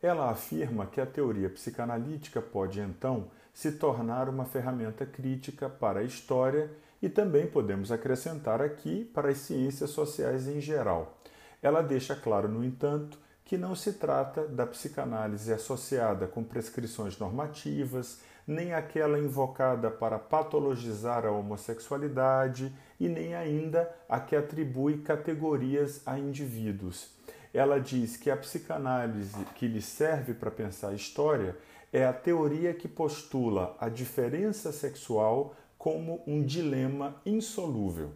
Ela 0.03 0.31
afirma 0.31 0.87
que 0.87 1.01
a 1.01 1.07
teoria 1.07 1.51
psicanalítica 1.51 2.41
pode 2.41 2.81
então 2.81 3.31
se 3.53 3.73
tornar 3.73 4.29
uma 4.29 4.45
ferramenta 4.45 5.05
crítica 5.05 5.69
para 5.69 6.01
a 6.01 6.05
história 6.05 6.71
e 7.03 7.09
também 7.09 7.47
podemos 7.47 7.93
acrescentar 7.93 8.63
aqui 8.63 9.05
para 9.05 9.29
as 9.29 9.39
ciências 9.39 9.91
sociais 9.91 10.47
em 10.49 10.61
geral. 10.61 11.19
Ela 11.61 11.83
deixa 11.83 12.15
claro, 12.15 12.49
no 12.49 12.65
entanto, 12.65 13.19
que 13.49 13.57
não 13.57 13.75
se 13.75 13.95
trata 13.95 14.47
da 14.47 14.67
psicanálise 14.67 15.51
associada 15.51 16.27
com 16.27 16.45
prescrições 16.45 17.19
normativas, 17.19 18.21
nem 18.47 18.75
aquela 18.75 19.19
invocada 19.19 19.91
para 19.91 20.19
patologizar 20.19 21.25
a 21.25 21.31
homossexualidade 21.31 22.71
e 23.01 23.09
nem 23.09 23.35
ainda 23.35 23.91
a 24.07 24.21
que 24.21 24.37
atribui 24.37 24.99
categorias 24.99 26.03
a 26.05 26.19
indivíduos. 26.19 27.09
Ela 27.53 27.81
diz 27.81 28.19
que 28.19 28.31
a 28.31 28.37
psicanálise 28.37 29.43
que 29.55 29.67
lhe 29.67 29.81
serve 29.81 30.35
para 30.35 30.51
pensar 30.51 30.91
a 30.91 30.95
história 30.95 31.57
é 31.91 32.05
a 32.05 32.13
teoria 32.13 32.75
que 32.75 32.87
postula 32.87 33.75
a 33.81 33.89
diferença 33.89 34.73
sexual 34.73 35.55
como 35.79 36.23
um 36.27 36.43
dilema 36.43 37.17
insolúvel. 37.25 38.13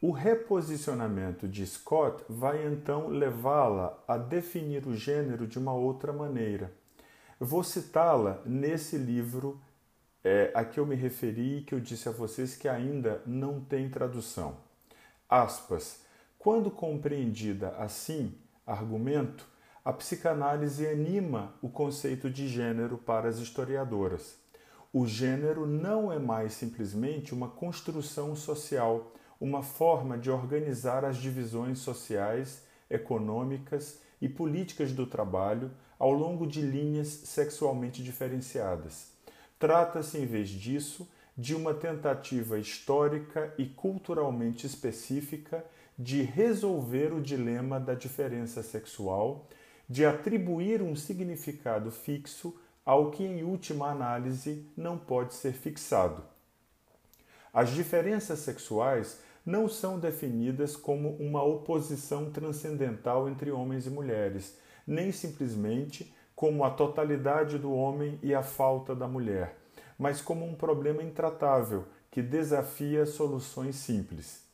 O 0.00 0.12
reposicionamento 0.12 1.48
de 1.48 1.66
Scott 1.66 2.22
vai 2.28 2.64
então 2.64 3.08
levá-la 3.08 3.98
a 4.06 4.16
definir 4.16 4.86
o 4.86 4.94
gênero 4.94 5.44
de 5.44 5.58
uma 5.58 5.72
outra 5.72 6.12
maneira. 6.12 6.72
Vou 7.40 7.64
citá-la 7.64 8.40
nesse 8.46 8.96
livro 8.96 9.60
é, 10.22 10.52
a 10.54 10.64
que 10.64 10.78
eu 10.78 10.86
me 10.86 10.94
referi, 10.94 11.64
que 11.66 11.74
eu 11.74 11.80
disse 11.80 12.08
a 12.08 12.12
vocês 12.12 12.54
que 12.54 12.68
ainda 12.68 13.20
não 13.26 13.60
tem 13.60 13.90
tradução. 13.90 14.58
Aspas. 15.28 16.04
Quando 16.38 16.70
compreendida 16.70 17.70
assim, 17.70 18.38
argumento, 18.64 19.48
a 19.84 19.92
psicanálise 19.92 20.86
anima 20.86 21.54
o 21.60 21.68
conceito 21.68 22.30
de 22.30 22.46
gênero 22.46 22.98
para 22.98 23.28
as 23.28 23.38
historiadoras. 23.38 24.36
O 24.92 25.08
gênero 25.08 25.66
não 25.66 26.12
é 26.12 26.20
mais 26.20 26.52
simplesmente 26.52 27.34
uma 27.34 27.48
construção 27.48 28.36
social, 28.36 29.12
uma 29.40 29.62
forma 29.62 30.18
de 30.18 30.30
organizar 30.30 31.04
as 31.04 31.16
divisões 31.16 31.78
sociais, 31.78 32.62
econômicas 32.90 34.00
e 34.20 34.28
políticas 34.28 34.92
do 34.92 35.06
trabalho 35.06 35.70
ao 35.98 36.12
longo 36.12 36.46
de 36.46 36.60
linhas 36.60 37.08
sexualmente 37.08 38.02
diferenciadas. 38.02 39.12
Trata-se, 39.58 40.18
em 40.18 40.26
vez 40.26 40.48
disso, 40.48 41.08
de 41.36 41.54
uma 41.54 41.74
tentativa 41.74 42.58
histórica 42.58 43.54
e 43.56 43.66
culturalmente 43.66 44.66
específica 44.66 45.64
de 45.98 46.22
resolver 46.22 47.12
o 47.12 47.20
dilema 47.20 47.78
da 47.78 47.94
diferença 47.94 48.62
sexual, 48.62 49.48
de 49.88 50.04
atribuir 50.04 50.82
um 50.82 50.94
significado 50.94 51.90
fixo 51.90 52.54
ao 52.84 53.10
que, 53.10 53.24
em 53.24 53.42
última 53.42 53.90
análise, 53.90 54.64
não 54.76 54.96
pode 54.96 55.34
ser 55.34 55.52
fixado. 55.52 56.22
As 57.52 57.70
diferenças 57.70 58.38
sexuais 58.40 59.20
não 59.48 59.66
são 59.66 59.98
definidas 59.98 60.76
como 60.76 61.16
uma 61.16 61.42
oposição 61.42 62.30
transcendental 62.30 63.30
entre 63.30 63.50
homens 63.50 63.86
e 63.86 63.90
mulheres, 63.90 64.58
nem 64.86 65.10
simplesmente 65.10 66.14
como 66.36 66.64
a 66.64 66.70
totalidade 66.70 67.56
do 67.56 67.72
homem 67.72 68.18
e 68.22 68.34
a 68.34 68.42
falta 68.42 68.94
da 68.94 69.08
mulher, 69.08 69.56
mas 69.98 70.20
como 70.20 70.44
um 70.44 70.54
problema 70.54 71.02
intratável 71.02 71.86
que 72.10 72.20
desafia 72.20 73.06
soluções 73.06 73.76
simples. 73.76 74.44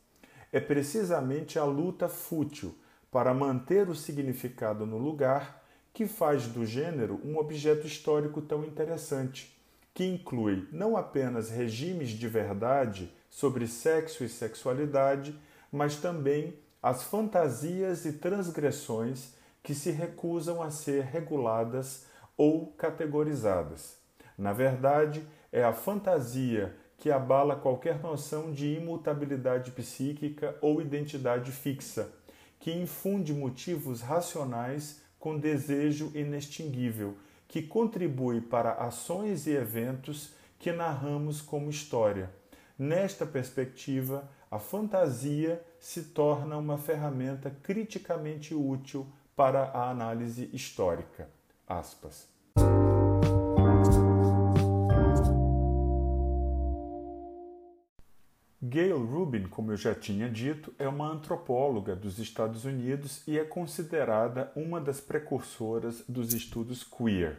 É 0.52 0.60
precisamente 0.60 1.58
a 1.58 1.64
luta 1.64 2.08
fútil 2.08 2.72
para 3.10 3.34
manter 3.34 3.88
o 3.88 3.96
significado 3.96 4.86
no 4.86 4.96
lugar 4.96 5.60
que 5.92 6.06
faz 6.06 6.46
do 6.46 6.64
gênero 6.64 7.20
um 7.24 7.36
objeto 7.36 7.84
histórico 7.84 8.40
tão 8.40 8.62
interessante, 8.64 9.60
que 9.92 10.04
inclui 10.04 10.68
não 10.70 10.96
apenas 10.96 11.50
regimes 11.50 12.10
de 12.10 12.28
verdade 12.28 13.12
sobre 13.34 13.66
sexo 13.66 14.22
e 14.22 14.28
sexualidade, 14.28 15.36
mas 15.72 15.96
também 15.96 16.54
as 16.80 17.02
fantasias 17.02 18.04
e 18.04 18.12
transgressões 18.12 19.34
que 19.60 19.74
se 19.74 19.90
recusam 19.90 20.62
a 20.62 20.70
ser 20.70 21.02
reguladas 21.02 22.06
ou 22.36 22.68
categorizadas. 22.78 23.96
Na 24.38 24.52
verdade, 24.52 25.26
é 25.50 25.64
a 25.64 25.72
fantasia 25.72 26.76
que 26.96 27.10
abala 27.10 27.56
qualquer 27.56 27.98
noção 28.00 28.52
de 28.52 28.76
imutabilidade 28.76 29.72
psíquica 29.72 30.56
ou 30.60 30.80
identidade 30.80 31.50
fixa, 31.50 32.12
que 32.60 32.70
infunde 32.70 33.34
motivos 33.34 34.00
racionais 34.00 35.02
com 35.18 35.36
desejo 35.36 36.12
inextinguível, 36.14 37.16
que 37.48 37.62
contribui 37.62 38.40
para 38.40 38.74
ações 38.74 39.48
e 39.48 39.50
eventos 39.50 40.32
que 40.56 40.70
narramos 40.70 41.40
como 41.40 41.68
história. 41.68 42.30
Nesta 42.76 43.24
perspectiva, 43.24 44.28
a 44.50 44.58
fantasia 44.58 45.64
se 45.78 46.06
torna 46.06 46.56
uma 46.56 46.76
ferramenta 46.76 47.48
criticamente 47.62 48.52
útil 48.52 49.06
para 49.36 49.66
a 49.66 49.90
análise 49.90 50.50
histórica. 50.52 51.28
Aspas. 51.68 52.28
Gail 58.60 59.06
Rubin, 59.06 59.46
como 59.46 59.70
eu 59.70 59.76
já 59.76 59.94
tinha 59.94 60.28
dito, 60.28 60.74
é 60.76 60.88
uma 60.88 61.06
antropóloga 61.06 61.94
dos 61.94 62.18
Estados 62.18 62.64
Unidos 62.64 63.22
e 63.28 63.38
é 63.38 63.44
considerada 63.44 64.50
uma 64.56 64.80
das 64.80 65.00
precursoras 65.00 66.02
dos 66.08 66.34
estudos 66.34 66.82
queer. 66.82 67.36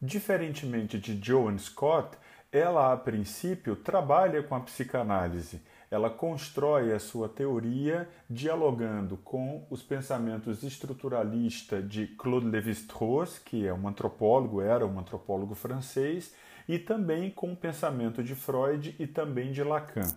Diferentemente 0.00 0.98
de 0.98 1.20
Joan 1.22 1.58
Scott, 1.58 2.16
ela 2.52 2.92
a 2.92 2.96
princípio 2.98 3.74
trabalha 3.74 4.42
com 4.42 4.54
a 4.54 4.60
psicanálise. 4.60 5.62
Ela 5.90 6.10
constrói 6.10 6.92
a 6.92 6.98
sua 6.98 7.28
teoria 7.28 8.06
dialogando 8.28 9.16
com 9.16 9.66
os 9.70 9.82
pensamentos 9.82 10.62
estruturalistas 10.62 11.88
de 11.88 12.06
Claude 12.08 12.48
Lévi-Strauss, 12.48 13.38
que 13.38 13.66
é 13.66 13.72
um 13.72 13.88
antropólogo, 13.88 14.60
era 14.60 14.86
um 14.86 14.98
antropólogo 14.98 15.54
francês, 15.54 16.34
e 16.68 16.78
também 16.78 17.30
com 17.30 17.52
o 17.52 17.56
pensamento 17.56 18.22
de 18.22 18.34
Freud 18.34 18.94
e 18.98 19.06
também 19.06 19.50
de 19.50 19.62
Lacan. 19.62 20.08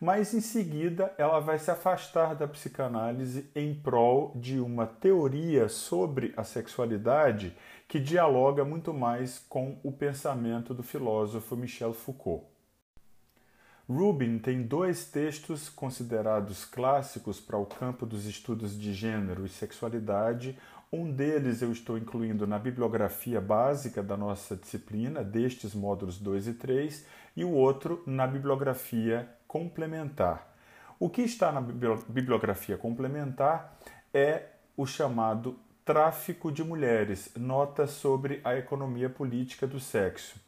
Mas 0.00 0.32
em 0.32 0.40
seguida 0.40 1.12
ela 1.18 1.40
vai 1.40 1.58
se 1.58 1.70
afastar 1.70 2.34
da 2.34 2.46
psicanálise 2.46 3.50
em 3.54 3.74
prol 3.74 4.32
de 4.36 4.60
uma 4.60 4.86
teoria 4.86 5.68
sobre 5.68 6.32
a 6.36 6.44
sexualidade 6.44 7.56
que 7.88 7.98
dialoga 7.98 8.66
muito 8.66 8.92
mais 8.92 9.38
com 9.48 9.78
o 9.82 9.90
pensamento 9.90 10.74
do 10.74 10.82
filósofo 10.82 11.56
Michel 11.56 11.94
Foucault. 11.94 12.44
Rubin 13.88 14.38
tem 14.38 14.62
dois 14.62 15.06
textos 15.06 15.70
considerados 15.70 16.66
clássicos 16.66 17.40
para 17.40 17.56
o 17.56 17.64
campo 17.64 18.04
dos 18.04 18.26
estudos 18.26 18.78
de 18.78 18.92
gênero 18.92 19.46
e 19.46 19.48
sexualidade, 19.48 20.58
um 20.92 21.10
deles 21.10 21.62
eu 21.62 21.72
estou 21.72 21.96
incluindo 21.96 22.46
na 22.46 22.58
bibliografia 22.58 23.40
básica 23.40 24.02
da 24.02 24.16
nossa 24.16 24.54
disciplina, 24.54 25.24
destes 25.24 25.74
módulos 25.74 26.18
2 26.18 26.48
e 26.48 26.52
3, 26.54 27.06
e 27.34 27.44
o 27.44 27.50
outro 27.50 28.02
na 28.06 28.26
bibliografia 28.26 29.28
complementar. 29.46 30.54
O 31.00 31.08
que 31.08 31.22
está 31.22 31.50
na 31.50 31.62
bibliografia 31.62 32.76
complementar 32.76 33.78
é 34.12 34.48
o 34.76 34.84
chamado 34.84 35.58
Tráfico 35.88 36.52
de 36.52 36.62
Mulheres, 36.62 37.30
notas 37.34 37.92
sobre 37.92 38.42
a 38.44 38.54
economia 38.54 39.08
política 39.08 39.66
do 39.66 39.80
sexo. 39.80 40.38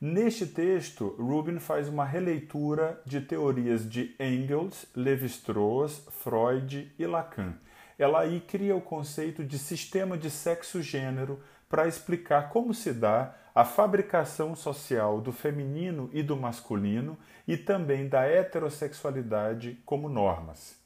Neste 0.00 0.46
texto, 0.46 1.14
Rubin 1.16 1.60
faz 1.60 1.88
uma 1.88 2.04
releitura 2.04 3.00
de 3.06 3.20
teorias 3.20 3.88
de 3.88 4.16
Engels, 4.18 4.84
Levi-Strauss, 4.96 6.08
Freud 6.10 6.92
e 6.98 7.06
Lacan 7.06 7.54
ela 7.98 8.20
aí 8.20 8.40
cria 8.40 8.74
o 8.74 8.80
conceito 8.80 9.44
de 9.44 9.58
sistema 9.58 10.18
de 10.18 10.30
sexo-gênero 10.30 11.40
para 11.68 11.86
explicar 11.86 12.50
como 12.50 12.74
se 12.74 12.92
dá 12.92 13.34
a 13.54 13.64
fabricação 13.64 14.54
social 14.56 15.20
do 15.20 15.32
feminino 15.32 16.10
e 16.12 16.22
do 16.22 16.36
masculino 16.36 17.16
e 17.46 17.56
também 17.56 18.08
da 18.08 18.24
heterossexualidade 18.24 19.80
como 19.84 20.08
normas. 20.08 20.83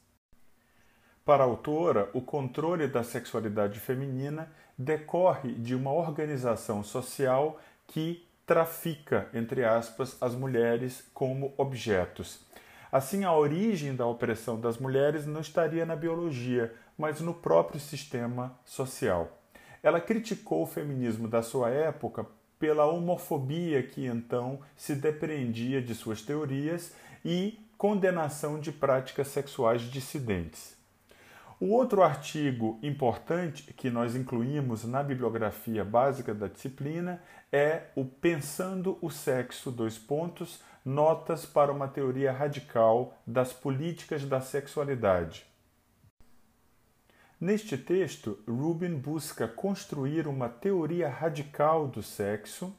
Para 1.29 1.43
a 1.43 1.45
autora, 1.45 2.09
o 2.11 2.21
controle 2.21 2.87
da 2.87 3.03
sexualidade 3.03 3.79
feminina 3.79 4.51
decorre 4.75 5.53
de 5.53 5.75
uma 5.75 5.93
organização 5.93 6.83
social 6.83 7.61
que 7.85 8.27
trafica, 8.47 9.29
entre 9.31 9.63
aspas, 9.63 10.17
as 10.19 10.33
mulheres 10.33 11.07
como 11.13 11.53
objetos. 11.55 12.39
Assim, 12.91 13.25
a 13.25 13.31
origem 13.31 13.95
da 13.95 14.07
opressão 14.07 14.59
das 14.59 14.79
mulheres 14.79 15.27
não 15.27 15.39
estaria 15.39 15.85
na 15.85 15.95
biologia, 15.95 16.73
mas 16.97 17.21
no 17.21 17.35
próprio 17.35 17.79
sistema 17.79 18.59
social. 18.65 19.39
Ela 19.83 20.01
criticou 20.01 20.63
o 20.63 20.65
feminismo 20.65 21.27
da 21.27 21.43
sua 21.43 21.69
época 21.69 22.25
pela 22.57 22.87
homofobia 22.87 23.83
que 23.83 24.03
então 24.03 24.61
se 24.75 24.95
depreendia 24.95 25.79
de 25.79 25.93
suas 25.93 26.23
teorias 26.23 26.91
e 27.23 27.59
condenação 27.77 28.59
de 28.59 28.71
práticas 28.71 29.27
sexuais 29.27 29.83
dissidentes. 29.83 30.78
O 31.61 31.71
outro 31.73 32.01
artigo 32.01 32.79
importante 32.81 33.73
que 33.73 33.89
nós 33.89 34.15
incluímos 34.15 34.85
na 34.85 35.03
bibliografia 35.03 35.83
básica 35.83 36.33
da 36.33 36.47
disciplina 36.47 37.21
é 37.51 37.87
o 37.95 38.05
Pensando 38.05 38.97
o 39.01 39.09
Sexo, 39.09 39.69
dois 39.69 39.97
pontos, 39.97 40.61
notas 40.85 41.45
para 41.45 41.69
uma 41.69 41.89
teoria 41.89 42.31
radical 42.31 43.13
das 43.27 43.51
políticas 43.51 44.23
da 44.23 44.39
sexualidade. 44.39 45.45
Neste 47.41 47.77
texto, 47.77 48.39
Rubin 48.47 48.95
busca 48.95 49.45
construir 49.45 50.27
uma 50.27 50.47
teoria 50.47 51.09
radical 51.09 51.89
do 51.89 52.01
sexo 52.01 52.73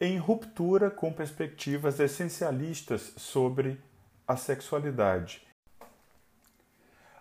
em 0.00 0.18
ruptura 0.18 0.90
com 0.90 1.12
perspectivas 1.12 2.00
essencialistas 2.00 3.12
sobre 3.16 3.80
a 4.26 4.36
sexualidade. 4.36 5.51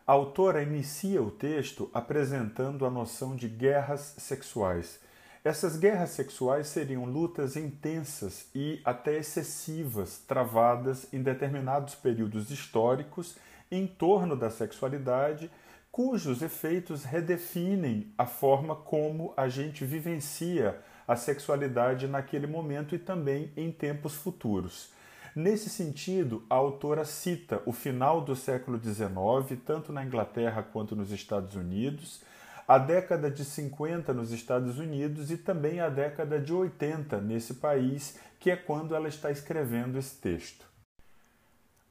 A 0.05 0.13
autora 0.13 0.63
inicia 0.63 1.21
o 1.21 1.29
texto 1.29 1.89
apresentando 1.93 2.85
a 2.85 2.89
noção 2.89 3.35
de 3.35 3.47
guerras 3.47 4.15
sexuais. 4.17 4.99
Essas 5.43 5.77
guerras 5.77 6.11
sexuais 6.11 6.67
seriam 6.67 7.05
lutas 7.05 7.55
intensas 7.55 8.47
e 8.53 8.81
até 8.83 9.17
excessivas 9.17 10.19
travadas 10.27 11.07
em 11.13 11.21
determinados 11.21 11.95
períodos 11.95 12.49
históricos 12.49 13.35
em 13.71 13.87
torno 13.87 14.35
da 14.35 14.49
sexualidade 14.49 15.49
cujos 15.91 16.41
efeitos 16.41 17.03
redefinem 17.03 18.13
a 18.17 18.25
forma 18.25 18.75
como 18.75 19.33
a 19.35 19.47
gente 19.49 19.83
vivencia 19.83 20.79
a 21.07 21.15
sexualidade 21.15 22.07
naquele 22.07 22.47
momento 22.47 22.95
e 22.95 22.99
também 22.99 23.51
em 23.57 23.71
tempos 23.71 24.15
futuros. 24.15 24.91
Nesse 25.33 25.69
sentido, 25.69 26.43
a 26.49 26.55
autora 26.55 27.05
cita 27.05 27.61
o 27.65 27.71
final 27.71 28.19
do 28.19 28.35
século 28.35 28.77
XIX, 28.77 29.61
tanto 29.65 29.93
na 29.93 30.03
Inglaterra 30.03 30.61
quanto 30.61 30.93
nos 30.93 31.09
Estados 31.09 31.55
Unidos, 31.55 32.21
a 32.67 32.77
década 32.77 33.31
de 33.31 33.45
50 33.45 34.13
nos 34.13 34.31
Estados 34.31 34.77
Unidos 34.77 35.31
e 35.31 35.37
também 35.37 35.79
a 35.79 35.87
década 35.87 36.37
de 36.37 36.51
80 36.51 37.21
nesse 37.21 37.53
país, 37.55 38.19
que 38.41 38.51
é 38.51 38.57
quando 38.57 38.93
ela 38.93 39.07
está 39.07 39.31
escrevendo 39.31 39.97
esse 39.97 40.15
texto. 40.15 40.65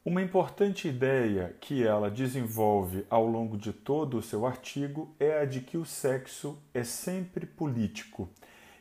Uma 0.04 0.20
importante 0.20 0.86
ideia 0.86 1.56
que 1.60 1.82
ela 1.82 2.10
desenvolve 2.10 3.06
ao 3.08 3.26
longo 3.26 3.56
de 3.56 3.72
todo 3.72 4.18
o 4.18 4.22
seu 4.22 4.46
artigo 4.46 5.14
é 5.18 5.40
a 5.40 5.44
de 5.46 5.60
que 5.60 5.78
o 5.78 5.84
sexo 5.86 6.58
é 6.74 6.84
sempre 6.84 7.46
político 7.46 8.28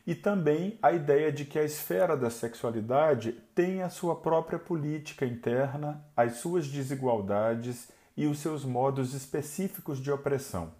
e 0.06 0.14
também 0.14 0.78
a 0.82 0.92
ideia 0.92 1.30
de 1.30 1.44
que 1.44 1.58
a 1.58 1.64
esfera 1.64 2.16
da 2.16 2.30
sexualidade 2.30 3.32
tem 3.54 3.82
a 3.82 3.90
sua 3.90 4.16
própria 4.16 4.58
política 4.58 5.24
interna, 5.24 6.04
as 6.16 6.36
suas 6.36 6.66
desigualdades 6.66 7.88
e 8.16 8.26
os 8.26 8.38
seus 8.38 8.64
modos 8.64 9.14
específicos 9.14 9.98
de 9.98 10.10
opressão. 10.10 10.72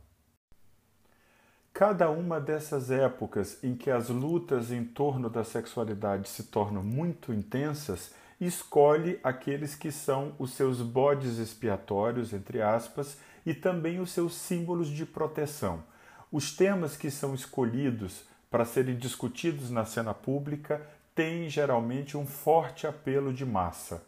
Cada 1.73 2.11
uma 2.11 2.41
dessas 2.41 2.91
épocas 2.91 3.63
em 3.63 3.77
que 3.77 3.91
as 3.91 4.09
lutas 4.09 4.73
em 4.73 4.85
torno 4.85 5.31
da 5.31 5.45
sexualidade 5.45 6.29
se 6.29 6.45
tornam 6.45 6.83
muito 6.83 7.33
intensas 7.33 8.13
escolhe 8.41 9.21
aqueles 9.23 9.75
que 9.75 9.93
são 9.93 10.35
os 10.39 10.53
seus 10.55 10.81
bodes 10.81 11.39
expiatórios, 11.39 12.33
entre 12.33 12.63
aspas, 12.63 13.19
e 13.45 13.53
também 13.53 14.01
os 14.01 14.11
seus 14.11 14.35
símbolos 14.35 14.89
de 14.89 15.05
proteção. 15.05 15.85
Os 16.33 16.57
temas 16.57 16.97
que 16.97 17.11
são 17.11 17.35
escolhidos 17.35 18.25
para 18.51 18.65
serem 18.65 18.97
discutidos 18.97 19.71
na 19.71 19.85
cena 19.85 20.13
pública 20.13 20.85
têm 21.15 21.49
geralmente 21.49 22.17
um 22.17 22.27
forte 22.27 22.87
apelo 22.87 23.33
de 23.33 23.47
massa. 23.47 24.05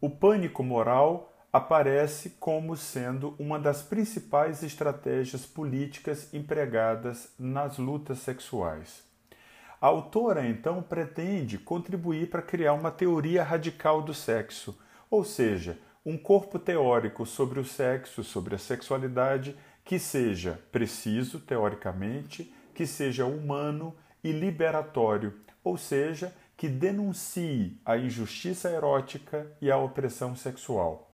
O 0.00 0.10
pânico 0.10 0.62
moral 0.62 1.32
aparece 1.52 2.30
como 2.38 2.76
sendo 2.76 3.34
uma 3.38 3.58
das 3.58 3.82
principais 3.82 4.62
estratégias 4.62 5.44
políticas 5.44 6.32
empregadas 6.32 7.32
nas 7.38 7.76
lutas 7.78 8.18
sexuais. 8.18 9.02
A 9.80 9.86
autora 9.86 10.46
então 10.46 10.82
pretende 10.82 11.58
contribuir 11.58 12.28
para 12.28 12.42
criar 12.42 12.74
uma 12.74 12.90
teoria 12.90 13.42
radical 13.42 14.02
do 14.02 14.12
sexo, 14.12 14.78
ou 15.10 15.24
seja, 15.24 15.78
um 16.04 16.16
corpo 16.16 16.58
teórico 16.58 17.26
sobre 17.26 17.58
o 17.58 17.64
sexo, 17.64 18.22
sobre 18.22 18.54
a 18.54 18.58
sexualidade, 18.58 19.56
que 19.84 19.98
seja 19.98 20.60
preciso 20.70 21.40
teoricamente, 21.40 22.54
que 22.80 22.86
seja 22.86 23.26
humano 23.26 23.94
e 24.24 24.32
liberatório, 24.32 25.34
ou 25.62 25.76
seja, 25.76 26.34
que 26.56 26.66
denuncie 26.66 27.78
a 27.84 27.98
injustiça 27.98 28.70
erótica 28.70 29.46
e 29.60 29.70
a 29.70 29.76
opressão 29.76 30.34
sexual. 30.34 31.10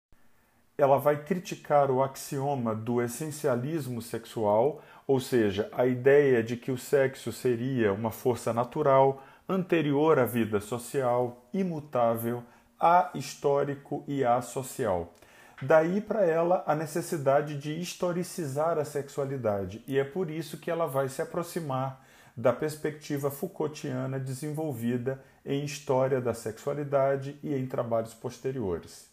Ela 0.78 0.96
vai 0.96 1.24
criticar 1.24 1.90
o 1.90 2.04
axioma 2.04 2.72
do 2.72 3.02
essencialismo 3.02 4.00
sexual, 4.00 4.80
ou 5.08 5.18
seja, 5.18 5.68
a 5.72 5.84
ideia 5.86 6.40
de 6.40 6.56
que 6.56 6.70
o 6.70 6.78
sexo 6.78 7.32
seria 7.32 7.92
uma 7.92 8.12
força 8.12 8.52
natural, 8.52 9.24
anterior 9.48 10.20
à 10.20 10.24
vida 10.24 10.60
social, 10.60 11.48
imutável, 11.52 12.44
ahistórico 12.78 14.04
e 14.06 14.24
asocial. 14.24 15.12
Daí 15.62 16.02
para 16.02 16.24
ela 16.24 16.62
a 16.66 16.74
necessidade 16.74 17.56
de 17.56 17.80
historicizar 17.80 18.78
a 18.78 18.84
sexualidade, 18.84 19.82
e 19.86 19.98
é 19.98 20.04
por 20.04 20.30
isso 20.30 20.58
que 20.58 20.70
ela 20.70 20.86
vai 20.86 21.08
se 21.08 21.22
aproximar 21.22 22.04
da 22.36 22.52
perspectiva 22.52 23.30
Foucaultiana 23.30 24.20
desenvolvida 24.20 25.24
em 25.44 25.64
História 25.64 26.20
da 26.20 26.34
Sexualidade 26.34 27.38
e 27.42 27.54
em 27.54 27.66
trabalhos 27.66 28.12
posteriores. 28.12 29.08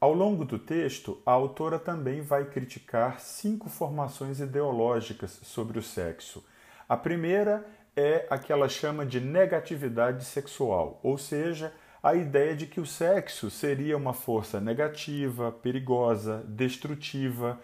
Ao 0.00 0.12
longo 0.12 0.44
do 0.44 0.58
texto, 0.58 1.22
a 1.24 1.30
autora 1.30 1.78
também 1.78 2.20
vai 2.20 2.44
criticar 2.46 3.20
cinco 3.20 3.70
formações 3.70 4.40
ideológicas 4.40 5.38
sobre 5.44 5.78
o 5.78 5.82
sexo. 5.82 6.44
A 6.88 6.96
primeira 6.96 7.64
é 7.96 8.26
a 8.28 8.36
que 8.36 8.52
ela 8.52 8.68
chama 8.68 9.06
de 9.06 9.20
negatividade 9.20 10.24
sexual, 10.24 10.98
ou 11.02 11.16
seja, 11.16 11.72
a 12.04 12.14
ideia 12.14 12.54
de 12.54 12.66
que 12.66 12.82
o 12.82 12.84
sexo 12.84 13.50
seria 13.50 13.96
uma 13.96 14.12
força 14.12 14.60
negativa, 14.60 15.50
perigosa, 15.50 16.44
destrutiva, 16.46 17.58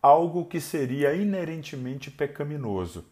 algo 0.00 0.46
que 0.46 0.62
seria 0.62 1.12
inerentemente 1.12 2.10
pecaminoso. 2.10 3.04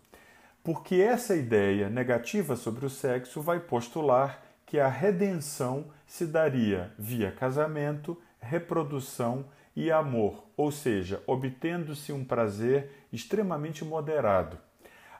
Porque 0.64 0.94
essa 0.94 1.36
ideia 1.36 1.90
negativa 1.90 2.56
sobre 2.56 2.86
o 2.86 2.88
sexo 2.88 3.42
vai 3.42 3.60
postular 3.60 4.42
que 4.64 4.80
a 4.80 4.88
redenção 4.88 5.84
se 6.06 6.24
daria 6.24 6.90
via 6.98 7.30
casamento, 7.30 8.16
reprodução 8.40 9.44
e 9.76 9.90
amor, 9.90 10.46
ou 10.56 10.72
seja, 10.72 11.22
obtendo-se 11.26 12.10
um 12.10 12.24
prazer 12.24 13.04
extremamente 13.12 13.84
moderado. 13.84 14.56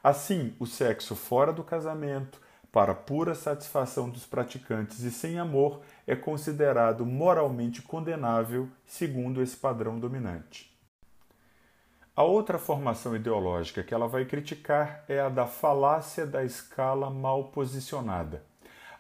Assim, 0.03 0.55
o 0.59 0.65
sexo 0.65 1.15
fora 1.15 1.53
do 1.53 1.63
casamento, 1.63 2.41
para 2.73 2.95
pura 2.95 3.35
satisfação 3.35 4.09
dos 4.09 4.25
praticantes 4.25 5.01
e 5.01 5.11
sem 5.11 5.39
amor 5.39 5.81
é 6.07 6.15
considerado 6.15 7.05
moralmente 7.05 7.83
condenável 7.83 8.69
segundo 8.87 9.43
esse 9.43 9.57
padrão 9.57 9.99
dominante. 9.99 10.71
A 12.15 12.23
outra 12.23 12.59
formação 12.59 13.17
ideológica 13.17 13.83
que 13.83 13.95
ela 13.95 14.07
vai 14.07 14.25
criticar 14.25 15.05
é 15.09 15.21
a 15.21 15.29
da 15.29 15.47
falácia 15.47 16.27
da 16.27 16.45
escala 16.45 17.09
mal 17.09 17.45
posicionada. 17.45 18.45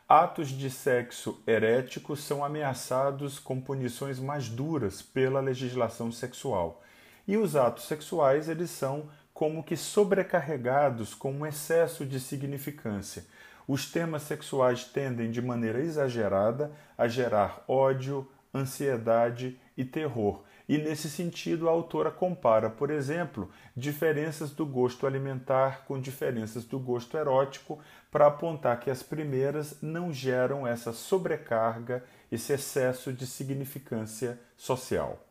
Atos 0.09 0.49
de 0.49 0.71
sexo 0.71 1.41
herético 1.47 2.17
são 2.17 2.45
ameaçados 2.45 3.39
com 3.39 3.61
punições 3.61 4.19
mais 4.19 4.49
duras 4.49 5.03
pela 5.03 5.39
legislação 5.41 6.11
sexual. 6.11 6.83
E 7.29 7.37
os 7.37 7.55
atos 7.55 7.85
sexuais 7.85 8.49
eles 8.49 8.71
são 8.71 9.09
como 9.33 9.63
que 9.63 9.77
sobrecarregados 9.77 11.15
com 11.15 11.33
um 11.33 11.47
excesso 11.47 12.05
de 12.05 12.19
significância 12.19 13.25
os 13.73 13.89
temas 13.89 14.23
sexuais 14.23 14.83
tendem 14.83 15.31
de 15.31 15.41
maneira 15.41 15.81
exagerada 15.81 16.73
a 16.99 17.07
gerar 17.07 17.63
ódio, 17.69 18.29
ansiedade 18.53 19.61
e 19.77 19.85
terror. 19.85 20.43
E 20.69 20.77
nesse 20.77 21.09
sentido, 21.09 21.69
a 21.69 21.71
autora 21.71 22.11
compara, 22.11 22.69
por 22.69 22.91
exemplo, 22.91 23.49
diferenças 23.77 24.51
do 24.51 24.67
gosto 24.67 25.07
alimentar 25.07 25.85
com 25.85 26.01
diferenças 26.01 26.65
do 26.65 26.81
gosto 26.81 27.17
erótico, 27.17 27.79
para 28.11 28.27
apontar 28.27 28.81
que 28.81 28.91
as 28.91 29.05
primeiras 29.05 29.81
não 29.81 30.13
geram 30.13 30.67
essa 30.67 30.93
sobrecarga, 30.93 32.03
esse 32.29 32.53
excesso 32.53 33.13
de 33.13 33.25
significância 33.25 34.37
social. 34.57 35.30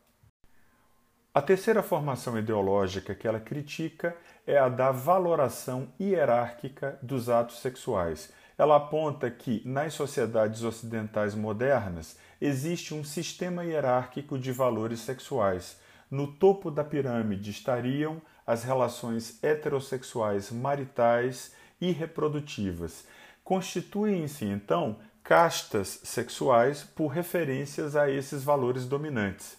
A 1.32 1.44
terceira 1.44 1.84
formação 1.84 2.40
ideológica 2.40 3.14
que 3.14 3.28
ela 3.28 3.40
critica 3.40 4.18
é 4.48 4.58
a 4.58 4.68
da 4.68 4.92
valoração 4.92 5.88
hierárquica 6.02 6.98
dos 7.04 7.30
atos 7.30 7.60
sexuais. 7.60 8.34
Ela 8.58 8.78
aponta 8.78 9.30
que, 9.30 9.62
nas 9.64 9.94
sociedades 9.94 10.64
ocidentais 10.64 11.36
modernas, 11.36 12.18
existe 12.42 12.96
um 12.96 13.04
sistema 13.04 13.64
hierárquico 13.64 14.40
de 14.40 14.52
valores 14.52 15.02
sexuais. 15.02 15.80
No 16.10 16.26
topo 16.26 16.72
da 16.72 16.84
pirâmide 16.84 17.52
estariam 17.52 18.20
as 18.46 18.64
relações 18.64 19.38
heterossexuais 19.44 20.50
maritais 20.52 21.54
e 21.80 21.92
reprodutivas. 21.92 23.06
Constituem-se, 23.44 24.46
então, 24.46 24.98
castas 25.24 26.00
sexuais 26.04 26.84
por 26.84 27.10
referências 27.10 27.96
a 27.96 28.10
esses 28.10 28.44
valores 28.44 28.88
dominantes. 28.88 29.59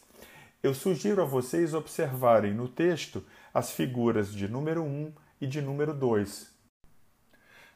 Eu 0.63 0.75
sugiro 0.75 1.23
a 1.23 1.25
vocês 1.25 1.73
observarem 1.73 2.53
no 2.53 2.69
texto 2.69 3.25
as 3.53 3.71
figuras 3.71 4.31
de 4.31 4.47
número 4.47 4.83
1 4.83 5.11
e 5.41 5.47
de 5.47 5.63
número 5.63 5.95
2. 5.95 6.55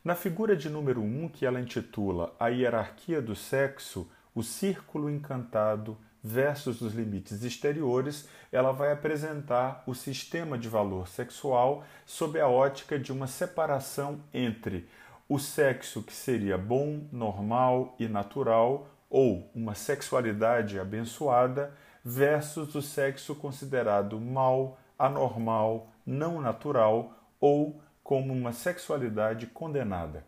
Na 0.04 0.14
figura 0.14 0.54
de 0.54 0.68
número 0.68 1.00
1, 1.00 1.30
que 1.30 1.46
ela 1.46 1.58
intitula 1.58 2.36
A 2.38 2.48
Hierarquia 2.48 3.22
do 3.22 3.34
Sexo, 3.34 4.06
o 4.34 4.42
Círculo 4.42 5.08
Encantado 5.08 5.96
versus 6.22 6.82
os 6.82 6.92
Limites 6.92 7.42
Exteriores, 7.42 8.28
ela 8.52 8.70
vai 8.70 8.92
apresentar 8.92 9.82
o 9.86 9.94
sistema 9.94 10.58
de 10.58 10.68
valor 10.68 11.08
sexual 11.08 11.86
sob 12.04 12.38
a 12.38 12.48
ótica 12.48 12.98
de 12.98 13.10
uma 13.10 13.26
separação 13.26 14.20
entre 14.32 14.86
o 15.26 15.38
sexo 15.38 16.02
que 16.02 16.12
seria 16.12 16.58
bom, 16.58 17.08
normal 17.10 17.96
e 17.98 18.06
natural, 18.06 18.90
ou 19.08 19.50
uma 19.54 19.74
sexualidade 19.74 20.78
abençoada, 20.78 21.74
versus 22.04 22.74
o 22.74 22.82
sexo 22.82 23.34
considerado 23.34 24.20
mal, 24.20 24.78
anormal, 24.98 25.88
não 26.04 26.40
natural 26.40 27.16
ou 27.40 27.80
como 28.02 28.32
uma 28.32 28.52
sexualidade 28.52 29.46
condenada. 29.46 30.24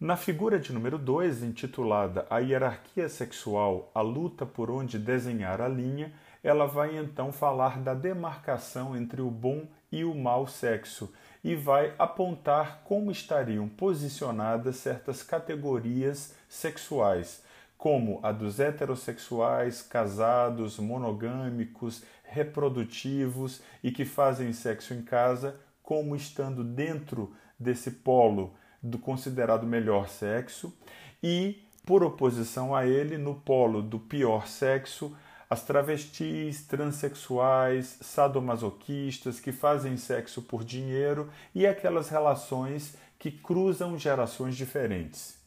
Na 0.00 0.16
figura 0.16 0.58
de 0.58 0.72
número 0.72 0.98
2, 0.98 1.44
intitulada 1.44 2.26
A 2.28 2.38
Hierarquia 2.38 3.08
Sexual, 3.08 3.90
a 3.94 4.00
luta 4.00 4.44
por 4.44 4.68
onde 4.70 4.98
desenhar 4.98 5.60
a 5.60 5.68
linha, 5.68 6.12
ela 6.42 6.66
vai 6.66 6.98
então 6.98 7.32
falar 7.32 7.78
da 7.78 7.94
demarcação 7.94 8.96
entre 8.96 9.22
o 9.22 9.30
bom 9.30 9.66
e 9.90 10.04
o 10.04 10.14
mau 10.14 10.46
sexo 10.48 11.12
e 11.44 11.54
vai 11.54 11.94
apontar 11.98 12.82
como 12.84 13.10
estariam 13.10 13.68
posicionadas 13.68 14.76
certas 14.76 15.22
categorias 15.22 16.34
sexuais, 16.48 17.43
como 17.84 18.18
a 18.22 18.32
dos 18.32 18.60
heterossexuais, 18.60 19.82
casados, 19.82 20.78
monogâmicos, 20.78 22.02
reprodutivos 22.22 23.60
e 23.82 23.92
que 23.92 24.06
fazem 24.06 24.54
sexo 24.54 24.94
em 24.94 25.02
casa, 25.02 25.60
como 25.82 26.16
estando 26.16 26.64
dentro 26.64 27.34
desse 27.60 27.90
polo 27.90 28.54
do 28.82 28.98
considerado 28.98 29.66
melhor 29.66 30.08
sexo, 30.08 30.74
e, 31.22 31.62
por 31.84 32.02
oposição 32.02 32.74
a 32.74 32.86
ele, 32.86 33.18
no 33.18 33.34
polo 33.34 33.82
do 33.82 33.98
pior 33.98 34.46
sexo, 34.48 35.14
as 35.50 35.62
travestis, 35.62 36.66
transexuais, 36.66 37.98
sadomasoquistas 38.00 39.38
que 39.38 39.52
fazem 39.52 39.98
sexo 39.98 40.40
por 40.40 40.64
dinheiro 40.64 41.28
e 41.54 41.66
aquelas 41.66 42.08
relações 42.08 42.96
que 43.18 43.30
cruzam 43.30 43.98
gerações 43.98 44.56
diferentes. 44.56 45.43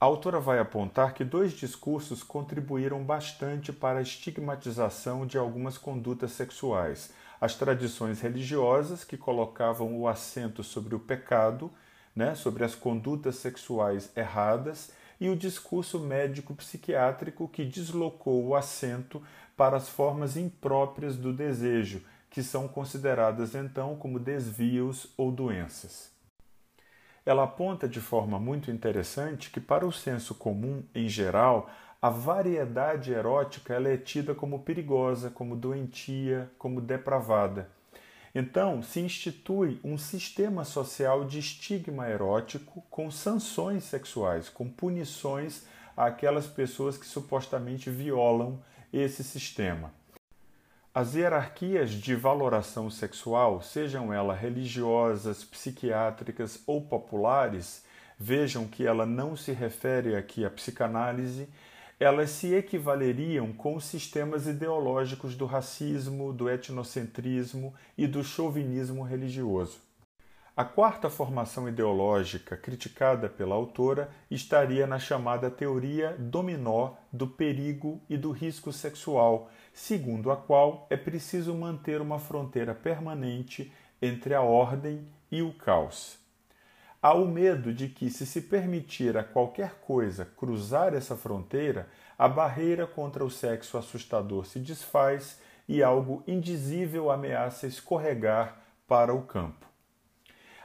A 0.00 0.04
autora 0.04 0.38
vai 0.38 0.60
apontar 0.60 1.12
que 1.12 1.24
dois 1.24 1.52
discursos 1.52 2.22
contribuíram 2.22 3.02
bastante 3.02 3.72
para 3.72 3.98
a 3.98 4.02
estigmatização 4.02 5.26
de 5.26 5.36
algumas 5.36 5.76
condutas 5.76 6.30
sexuais: 6.30 7.10
as 7.40 7.56
tradições 7.56 8.20
religiosas, 8.20 9.02
que 9.02 9.16
colocavam 9.16 9.98
o 9.98 10.06
acento 10.06 10.62
sobre 10.62 10.94
o 10.94 11.00
pecado, 11.00 11.68
né, 12.14 12.36
sobre 12.36 12.62
as 12.62 12.76
condutas 12.76 13.36
sexuais 13.36 14.08
erradas, 14.16 14.92
e 15.20 15.28
o 15.28 15.36
discurso 15.36 15.98
médico-psiquiátrico, 15.98 17.48
que 17.48 17.64
deslocou 17.64 18.46
o 18.46 18.54
acento 18.54 19.20
para 19.56 19.76
as 19.76 19.88
formas 19.88 20.36
impróprias 20.36 21.16
do 21.16 21.32
desejo, 21.32 22.04
que 22.30 22.40
são 22.40 22.68
consideradas 22.68 23.56
então 23.56 23.96
como 23.96 24.20
desvios 24.20 25.12
ou 25.16 25.32
doenças. 25.32 26.17
Ela 27.28 27.42
aponta 27.42 27.86
de 27.86 28.00
forma 28.00 28.40
muito 28.40 28.70
interessante 28.70 29.50
que, 29.50 29.60
para 29.60 29.86
o 29.86 29.92
senso 29.92 30.34
comum 30.34 30.82
em 30.94 31.10
geral, 31.10 31.68
a 32.00 32.08
variedade 32.08 33.12
erótica 33.12 33.74
ela 33.74 33.90
é 33.90 33.98
tida 33.98 34.34
como 34.34 34.60
perigosa, 34.60 35.28
como 35.28 35.54
doentia, 35.54 36.50
como 36.56 36.80
depravada. 36.80 37.68
Então, 38.34 38.82
se 38.82 39.00
institui 39.00 39.78
um 39.84 39.98
sistema 39.98 40.64
social 40.64 41.26
de 41.26 41.38
estigma 41.38 42.08
erótico 42.08 42.82
com 42.88 43.10
sanções 43.10 43.84
sexuais, 43.84 44.48
com 44.48 44.66
punições 44.66 45.66
àquelas 45.94 46.46
pessoas 46.46 46.96
que 46.96 47.04
supostamente 47.04 47.90
violam 47.90 48.58
esse 48.90 49.22
sistema. 49.22 49.92
As 50.94 51.14
hierarquias 51.14 51.90
de 51.90 52.16
valoração 52.16 52.90
sexual, 52.90 53.60
sejam 53.60 54.12
elas 54.12 54.40
religiosas, 54.40 55.44
psiquiátricas 55.44 56.62
ou 56.66 56.80
populares, 56.80 57.84
vejam 58.18 58.66
que 58.66 58.86
ela 58.86 59.04
não 59.04 59.36
se 59.36 59.52
refere 59.52 60.16
aqui 60.16 60.44
à 60.44 60.50
psicanálise, 60.50 61.48
elas 62.00 62.30
se 62.30 62.54
equivaleriam 62.54 63.52
com 63.52 63.76
os 63.76 63.84
sistemas 63.84 64.46
ideológicos 64.46 65.34
do 65.34 65.44
racismo, 65.44 66.32
do 66.32 66.48
etnocentrismo 66.48 67.74
e 67.96 68.06
do 68.06 68.24
chauvinismo 68.24 69.02
religioso. 69.02 69.78
A 70.56 70.64
quarta 70.64 71.08
formação 71.08 71.68
ideológica 71.68 72.56
criticada 72.56 73.28
pela 73.28 73.54
autora 73.54 74.10
estaria 74.28 74.86
na 74.86 74.98
chamada 74.98 75.50
teoria 75.50 76.16
dominó 76.18 76.94
do 77.12 77.28
perigo 77.28 78.00
e 78.08 78.16
do 78.16 78.32
risco 78.32 78.72
sexual, 78.72 79.50
segundo 79.78 80.32
a 80.32 80.36
qual 80.36 80.88
é 80.90 80.96
preciso 80.96 81.54
manter 81.54 82.00
uma 82.00 82.18
fronteira 82.18 82.74
permanente 82.74 83.72
entre 84.02 84.34
a 84.34 84.42
ordem 84.42 85.06
e 85.30 85.40
o 85.40 85.52
caos. 85.52 86.18
Há 87.00 87.14
o 87.14 87.28
medo 87.28 87.72
de 87.72 87.88
que, 87.88 88.10
se 88.10 88.26
se 88.26 88.40
permitir 88.40 89.16
a 89.16 89.22
qualquer 89.22 89.76
coisa 89.76 90.24
cruzar 90.24 90.94
essa 90.94 91.16
fronteira, 91.16 91.88
a 92.18 92.28
barreira 92.28 92.88
contra 92.88 93.24
o 93.24 93.30
sexo 93.30 93.78
assustador 93.78 94.46
se 94.46 94.58
desfaz 94.58 95.38
e 95.68 95.80
algo 95.80 96.24
indizível 96.26 97.08
ameaça 97.08 97.68
escorregar 97.68 98.56
para 98.88 99.14
o 99.14 99.22
campo. 99.22 99.64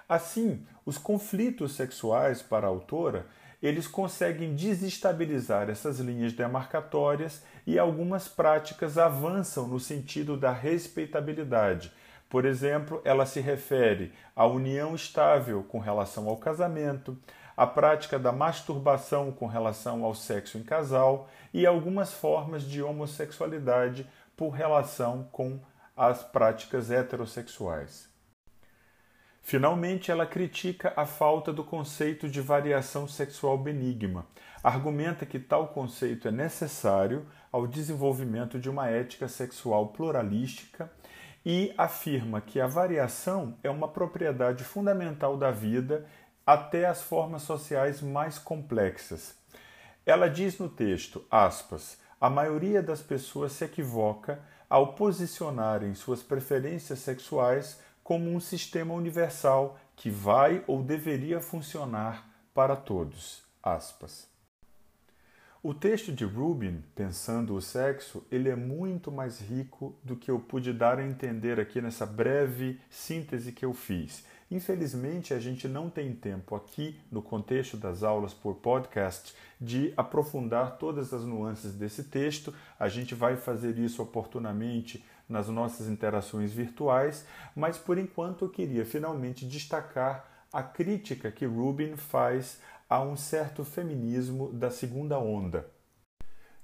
Assim, 0.09 0.65
os 0.83 0.97
conflitos 0.97 1.73
sexuais 1.73 2.41
para 2.41 2.65
a 2.65 2.69
autora, 2.69 3.27
eles 3.63 3.87
conseguem 3.87 4.53
desestabilizar 4.53 5.69
essas 5.69 5.99
linhas 5.99 6.33
demarcatórias 6.33 7.41
e 7.65 7.79
algumas 7.79 8.27
práticas 8.27 8.97
avançam 8.97 9.67
no 9.67 9.79
sentido 9.79 10.37
da 10.37 10.51
respeitabilidade, 10.51 11.91
por 12.33 12.45
exemplo, 12.45 12.99
ela 13.05 13.27
se 13.27 13.39
refere 13.39 14.11
à 14.35 14.43
união 14.47 14.95
estável 14.95 15.61
com 15.61 15.77
relação 15.77 16.27
ao 16.27 16.35
casamento, 16.35 17.15
à 17.55 17.67
prática 17.67 18.17
da 18.17 18.31
masturbação 18.31 19.31
com 19.31 19.45
relação 19.45 20.03
ao 20.03 20.15
sexo 20.15 20.57
em 20.57 20.63
casal 20.63 21.29
e 21.53 21.67
algumas 21.67 22.11
formas 22.11 22.63
de 22.63 22.81
homossexualidade 22.81 24.09
por 24.35 24.49
relação 24.49 25.29
com 25.31 25.59
as 25.95 26.23
práticas 26.23 26.89
heterossexuais. 26.89 28.12
Finalmente, 29.45 30.09
ela 30.09 30.25
critica 30.25 30.93
a 30.95 31.05
falta 31.05 31.51
do 31.51 31.65
conceito 31.65 32.29
de 32.29 32.39
variação 32.39 33.05
sexual 33.05 33.57
benigna. 33.57 34.25
Argumenta 34.63 35.25
que 35.25 35.37
tal 35.37 35.67
conceito 35.67 36.29
é 36.29 36.31
necessário 36.31 37.27
ao 37.51 37.67
desenvolvimento 37.67 38.57
de 38.57 38.69
uma 38.69 38.87
ética 38.87 39.27
sexual 39.27 39.87
pluralística 39.89 40.89
e 41.45 41.73
afirma 41.77 42.39
que 42.39 42.61
a 42.61 42.67
variação 42.67 43.57
é 43.61 43.69
uma 43.69 43.89
propriedade 43.89 44.63
fundamental 44.63 45.35
da 45.35 45.51
vida 45.51 46.05
até 46.47 46.85
as 46.85 47.01
formas 47.01 47.41
sociais 47.41 48.01
mais 48.01 48.39
complexas. 48.39 49.35
Ela 50.05 50.29
diz 50.29 50.57
no 50.57 50.69
texto, 50.69 51.25
aspas, 51.29 51.97
a 52.19 52.29
maioria 52.29 52.81
das 52.81 53.01
pessoas 53.01 53.51
se 53.51 53.65
equivoca 53.65 54.39
ao 54.69 54.93
posicionarem 54.93 55.93
suas 55.93 56.23
preferências 56.23 56.99
sexuais 56.99 57.77
como 58.03 58.29
um 58.29 58.39
sistema 58.39 58.93
universal 58.93 59.79
que 59.95 60.09
vai 60.09 60.63
ou 60.67 60.83
deveria 60.83 61.39
funcionar 61.39 62.29
para 62.53 62.75
todos. 62.75 63.41
Aspas. 63.61 64.27
O 65.65 65.73
texto 65.73 66.11
de 66.11 66.25
Rubin, 66.25 66.83
Pensando 66.93 67.55
o 67.55 67.61
Sexo, 67.61 68.21
ele 68.29 68.49
é 68.49 68.55
muito 68.55 69.09
mais 69.09 69.39
rico 69.39 69.95
do 70.03 70.13
que 70.17 70.29
eu 70.29 70.37
pude 70.37 70.73
dar 70.73 70.99
a 70.99 71.07
entender 71.07 71.57
aqui 71.57 71.81
nessa 71.81 72.05
breve 72.05 72.81
síntese 72.89 73.53
que 73.53 73.63
eu 73.63 73.73
fiz. 73.73 74.25
Infelizmente, 74.51 75.33
a 75.33 75.39
gente 75.39 75.67
não 75.69 75.89
tem 75.89 76.13
tempo 76.13 76.53
aqui, 76.53 76.99
no 77.09 77.21
contexto 77.21 77.77
das 77.77 78.03
aulas 78.03 78.33
por 78.33 78.55
podcast, 78.55 79.33
de 79.59 79.93
aprofundar 79.95 80.77
todas 80.77 81.13
as 81.13 81.23
nuances 81.23 81.73
desse 81.73 82.03
texto. 82.03 82.53
A 82.77 82.89
gente 82.89 83.15
vai 83.15 83.37
fazer 83.37 83.79
isso 83.79 84.03
oportunamente 84.03 85.01
nas 85.33 85.49
nossas 85.49 85.87
interações 85.87 86.53
virtuais, 86.53 87.25
mas 87.55 87.75
por 87.75 87.97
enquanto 87.97 88.45
eu 88.45 88.49
queria 88.49 88.85
finalmente 88.85 89.47
destacar 89.47 90.45
a 90.53 90.61
crítica 90.61 91.31
que 91.31 91.43
Rubin 91.43 91.97
faz 91.97 92.59
a 92.87 93.01
um 93.01 93.17
certo 93.17 93.65
feminismo 93.65 94.53
da 94.53 94.69
segunda 94.69 95.17
onda. 95.17 95.67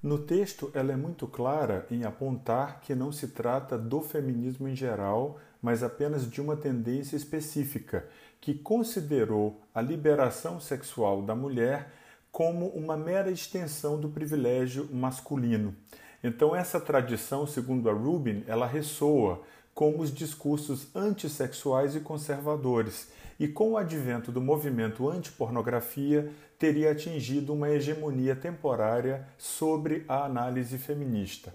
No 0.01 0.19
texto, 0.19 0.71
ela 0.75 0.93
é 0.93 0.95
muito 0.95 1.27
clara 1.27 1.87
em 1.89 2.05
apontar 2.05 2.79
que 2.81 2.93
não 2.93 3.11
se 3.11 3.29
trata 3.29 3.77
do 3.77 4.01
feminismo 4.01 4.67
em 4.67 4.75
geral, 4.75 5.39
mas 5.59 5.81
apenas 5.81 6.29
de 6.29 6.39
uma 6.39 6.55
tendência 6.55 7.17
específica, 7.17 8.07
que 8.39 8.53
considerou 8.53 9.61
a 9.73 9.81
liberação 9.81 10.59
sexual 10.59 11.23
da 11.23 11.35
mulher 11.35 11.91
como 12.31 12.67
uma 12.67 12.95
mera 12.95 13.31
extensão 13.31 13.99
do 13.99 14.09
privilégio 14.09 14.87
masculino. 14.93 15.75
Então, 16.23 16.55
essa 16.55 16.79
tradição, 16.79 17.47
segundo 17.47 17.89
a 17.89 17.93
Rubin, 17.93 18.43
ela 18.45 18.67
ressoa 18.67 19.41
com 19.73 19.97
os 19.99 20.13
discursos 20.13 20.93
antissexuais 20.93 21.95
e 21.95 22.01
conservadores, 22.01 23.09
e 23.39 23.47
com 23.47 23.71
o 23.71 23.77
advento 23.77 24.29
do 24.29 24.41
movimento 24.41 25.09
anti-pornografia, 25.09 26.29
teria 26.57 26.91
atingido 26.91 27.53
uma 27.53 27.69
hegemonia 27.69 28.35
temporária 28.35 29.25
sobre 29.37 30.03
a 30.09 30.25
análise 30.25 30.77
feminista. 30.77 31.53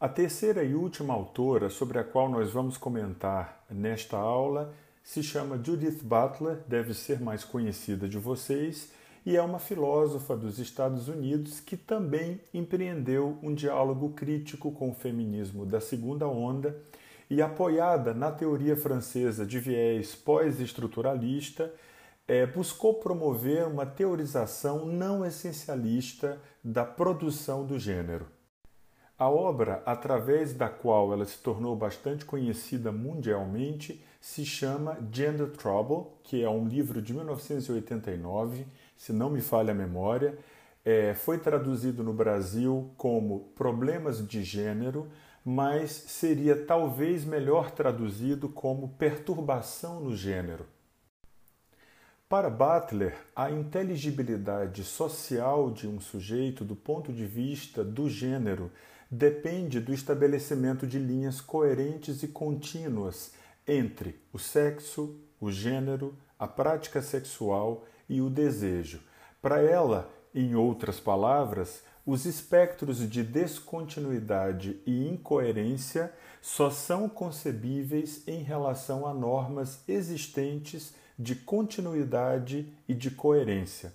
A 0.00 0.08
terceira 0.08 0.62
e 0.62 0.76
última 0.76 1.12
autora 1.12 1.68
sobre 1.68 1.98
a 1.98 2.04
qual 2.04 2.28
nós 2.30 2.52
vamos 2.52 2.76
comentar 2.76 3.64
nesta 3.68 4.16
aula 4.16 4.72
se 5.08 5.22
chama 5.22 5.58
Judith 5.64 6.02
Butler, 6.02 6.58
deve 6.68 6.92
ser 6.92 7.18
mais 7.18 7.42
conhecida 7.42 8.06
de 8.06 8.18
vocês, 8.18 8.92
e 9.24 9.38
é 9.38 9.42
uma 9.42 9.58
filósofa 9.58 10.36
dos 10.36 10.58
Estados 10.58 11.08
Unidos 11.08 11.60
que 11.60 11.78
também 11.78 12.38
empreendeu 12.52 13.38
um 13.42 13.54
diálogo 13.54 14.10
crítico 14.10 14.70
com 14.70 14.90
o 14.90 14.94
feminismo 14.94 15.64
da 15.64 15.80
segunda 15.80 16.28
onda 16.28 16.78
e 17.30 17.40
apoiada 17.40 18.12
na 18.12 18.30
teoria 18.30 18.76
francesa 18.76 19.46
de 19.46 19.58
viés 19.58 20.14
pós-estruturalista, 20.14 21.72
é, 22.28 22.44
buscou 22.44 22.92
promover 22.92 23.66
uma 23.66 23.86
teorização 23.86 24.84
não 24.84 25.24
essencialista 25.24 26.38
da 26.62 26.84
produção 26.84 27.64
do 27.64 27.78
gênero. 27.78 28.26
A 29.18 29.30
obra, 29.30 29.82
através 29.86 30.52
da 30.52 30.68
qual 30.68 31.14
ela 31.14 31.24
se 31.24 31.38
tornou 31.38 31.74
bastante 31.74 32.26
conhecida 32.26 32.92
mundialmente, 32.92 34.04
se 34.20 34.44
chama 34.44 34.98
Gender 35.12 35.50
Trouble, 35.50 36.12
que 36.22 36.42
é 36.42 36.48
um 36.48 36.66
livro 36.66 37.00
de 37.00 37.14
1989, 37.14 38.66
se 38.96 39.12
não 39.12 39.30
me 39.30 39.40
falha 39.40 39.72
a 39.72 39.74
memória. 39.74 40.38
É, 40.84 41.14
foi 41.14 41.38
traduzido 41.38 42.02
no 42.02 42.12
Brasil 42.12 42.90
como 42.96 43.50
Problemas 43.54 44.26
de 44.26 44.42
Gênero, 44.42 45.08
mas 45.44 45.90
seria 45.90 46.64
talvez 46.64 47.24
melhor 47.24 47.70
traduzido 47.70 48.48
como 48.48 48.88
Perturbação 48.98 50.00
no 50.00 50.16
Gênero. 50.16 50.66
Para 52.28 52.50
Butler, 52.50 53.16
a 53.34 53.50
inteligibilidade 53.50 54.84
social 54.84 55.70
de 55.70 55.88
um 55.88 55.98
sujeito 55.98 56.62
do 56.62 56.76
ponto 56.76 57.10
de 57.10 57.24
vista 57.24 57.82
do 57.82 58.06
gênero 58.10 58.70
depende 59.10 59.80
do 59.80 59.94
estabelecimento 59.94 60.86
de 60.86 60.98
linhas 60.98 61.40
coerentes 61.40 62.22
e 62.22 62.28
contínuas 62.28 63.32
entre 63.68 64.18
o 64.32 64.38
sexo, 64.38 65.20
o 65.40 65.52
gênero, 65.52 66.16
a 66.38 66.48
prática 66.48 67.02
sexual 67.02 67.84
e 68.08 68.20
o 68.20 68.30
desejo. 68.30 69.00
Para 69.40 69.60
ela, 69.60 70.10
em 70.34 70.54
outras 70.54 70.98
palavras, 70.98 71.82
os 72.06 72.24
espectros 72.24 73.08
de 73.08 73.22
descontinuidade 73.22 74.80
e 74.86 75.06
incoerência 75.06 76.12
só 76.40 76.70
são 76.70 77.08
concebíveis 77.08 78.26
em 78.26 78.42
relação 78.42 79.06
a 79.06 79.12
normas 79.12 79.80
existentes 79.86 80.94
de 81.18 81.34
continuidade 81.34 82.72
e 82.88 82.94
de 82.94 83.10
coerência. 83.10 83.92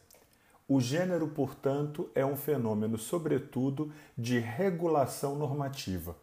O 0.67 0.79
gênero, 0.79 1.27
portanto, 1.27 2.09
é 2.13 2.25
um 2.25 2.38
fenômeno, 2.38 2.97
sobretudo, 2.97 3.91
de 4.17 4.39
regulação 4.39 5.36
normativa. 5.36 6.15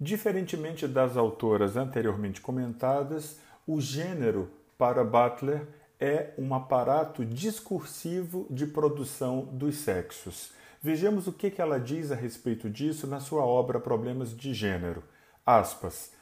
Diferentemente 0.00 0.88
das 0.88 1.14
autoras 1.18 1.76
anteriormente 1.76 2.40
comentadas, 2.40 3.38
o 3.66 3.82
gênero, 3.82 4.50
para 4.78 5.04
Butler, 5.04 5.66
é 6.00 6.32
um 6.38 6.54
aparato 6.54 7.22
discursivo 7.22 8.46
de 8.48 8.66
produção 8.66 9.44
dos 9.52 9.76
sexos. 9.76 10.52
Vejamos 10.80 11.26
o 11.26 11.32
que 11.32 11.52
ela 11.60 11.78
diz 11.78 12.10
a 12.10 12.14
respeito 12.14 12.70
disso 12.70 13.06
na 13.06 13.20
sua 13.20 13.44
obra 13.44 13.78
Problemas 13.78 14.34
de 14.34 14.54
Gênero. 14.54 15.04
Aspas. 15.44 16.12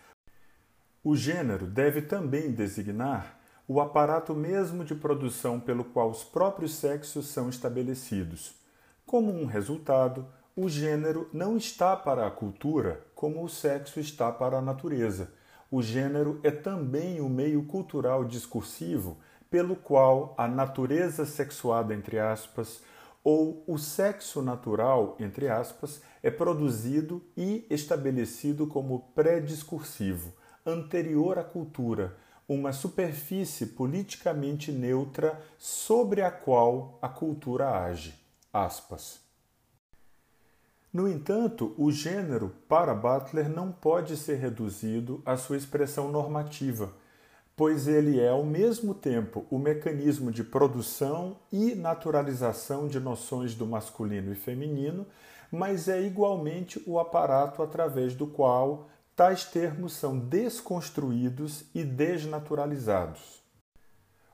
O 1.05 1.15
gênero 1.15 1.65
deve 1.65 2.03
também 2.03 2.51
designar 2.51 3.39
o 3.69 3.81
aparato 3.81 4.35
mesmo 4.35 4.85
de 4.85 4.97
produção 4.97 5.61
pelo 5.61 5.85
qual 5.85 6.11
os 6.11 6.25
próprios 6.25 6.75
sexos 6.75 7.29
são 7.29 7.49
estabelecidos. 7.49 8.55
Como 9.07 9.31
um 9.31 9.47
resultado, 9.47 10.27
o 10.57 10.69
gênero 10.69 11.31
não 11.33 11.57
está 11.57 11.95
para 11.95 12.27
a 12.27 12.31
cultura 12.33 13.07
como 13.19 13.43
o 13.43 13.49
sexo 13.49 13.99
está 13.99 14.31
para 14.31 14.59
a 14.59 14.63
natureza. 14.63 15.33
O 15.73 15.83
gênero 15.83 16.39
é 16.45 16.53
também 16.53 17.21
o 17.21 17.29
meio 17.29 17.65
cultural 17.65 18.25
discursivo 18.25 19.19
pelo 19.51 19.75
qual 19.75 20.37
a 20.39 20.47
natureza 20.47 21.27
sexuada, 21.27 21.93
entre 21.93 22.21
aspas, 22.21 22.81
ou 23.25 23.65
o 23.67 23.77
sexo 23.77 24.41
natural, 24.41 25.17
entre 25.19 25.49
aspas, 25.49 26.01
é 26.23 26.31
produzido 26.31 27.21
e 27.37 27.67
estabelecido 27.69 28.69
como 28.69 29.11
pré-discursivo, 29.17 30.33
anterior 30.65 31.41
à 31.41 31.43
cultura, 31.43 32.17
uma 32.49 32.73
superfície 32.73 33.67
politicamente 33.67 34.71
neutra 34.71 35.43
sobre 35.59 36.23
a 36.23 36.31
qual 36.31 37.01
a 37.03 37.09
cultura 37.09 37.83
age. 37.83 38.15
Aspas. 38.53 39.28
No 40.93 41.07
entanto, 41.07 41.75
o 41.77 41.93
gênero, 41.93 42.53
para 42.67 42.95
Butler, 42.95 43.49
não 43.49 43.71
pode 43.71 44.17
ser 44.17 44.37
reduzido 44.37 45.23
à 45.25 45.37
sua 45.37 45.57
expressão 45.57 46.11
normativa, 46.11 46.93
pois 47.55 47.87
ele 47.87 48.19
é, 48.19 48.31
ao 48.31 48.45
mesmo 48.45 48.95
tempo, 48.95 49.45
o 49.51 49.59
mecanismo 49.59 50.33
de 50.33 50.43
produção 50.43 51.37
e 51.53 51.75
naturalização 51.75 52.89
de 52.89 52.99
noções 52.99 53.55
do 53.55 53.67
masculino 53.67 54.33
e 54.33 54.35
feminino, 54.35 55.07
mas 55.53 55.89
é 55.89 56.01
igualmente 56.01 56.83
o 56.87 56.99
aparato 56.99 57.63
através 57.63 58.15
do 58.15 58.27
qual 58.27 58.89
tais 59.15 59.45
termos 59.45 59.93
são 59.93 60.19
desconstruídos 60.19 61.65
e 61.75 61.83
desnaturalizados. 61.85 63.43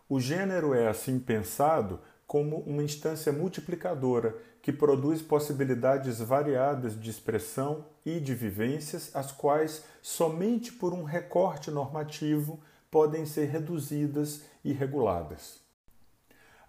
O 0.09 0.21
gênero 0.21 0.75
é 0.75 0.87
assim 0.87 1.19
pensado 1.19 1.99
como 2.27 2.59
uma 2.59 2.83
instância 2.83 3.33
multiplicadora 3.33 4.37
que 4.65 4.73
produz 4.73 5.21
possibilidades 5.21 6.21
variadas 6.21 6.99
de 6.99 7.11
expressão 7.11 7.85
e 8.03 8.19
de 8.19 8.35
vivências, 8.35 9.15
as 9.15 9.31
quais, 9.31 9.85
somente 10.01 10.73
por 10.73 10.95
um 10.95 11.03
recorte 11.03 11.71
normativo, 11.71 12.59
podem 12.91 13.27
ser 13.27 13.51
reduzidas 13.51 14.41
e 14.65 14.73
reguladas. 14.73 15.61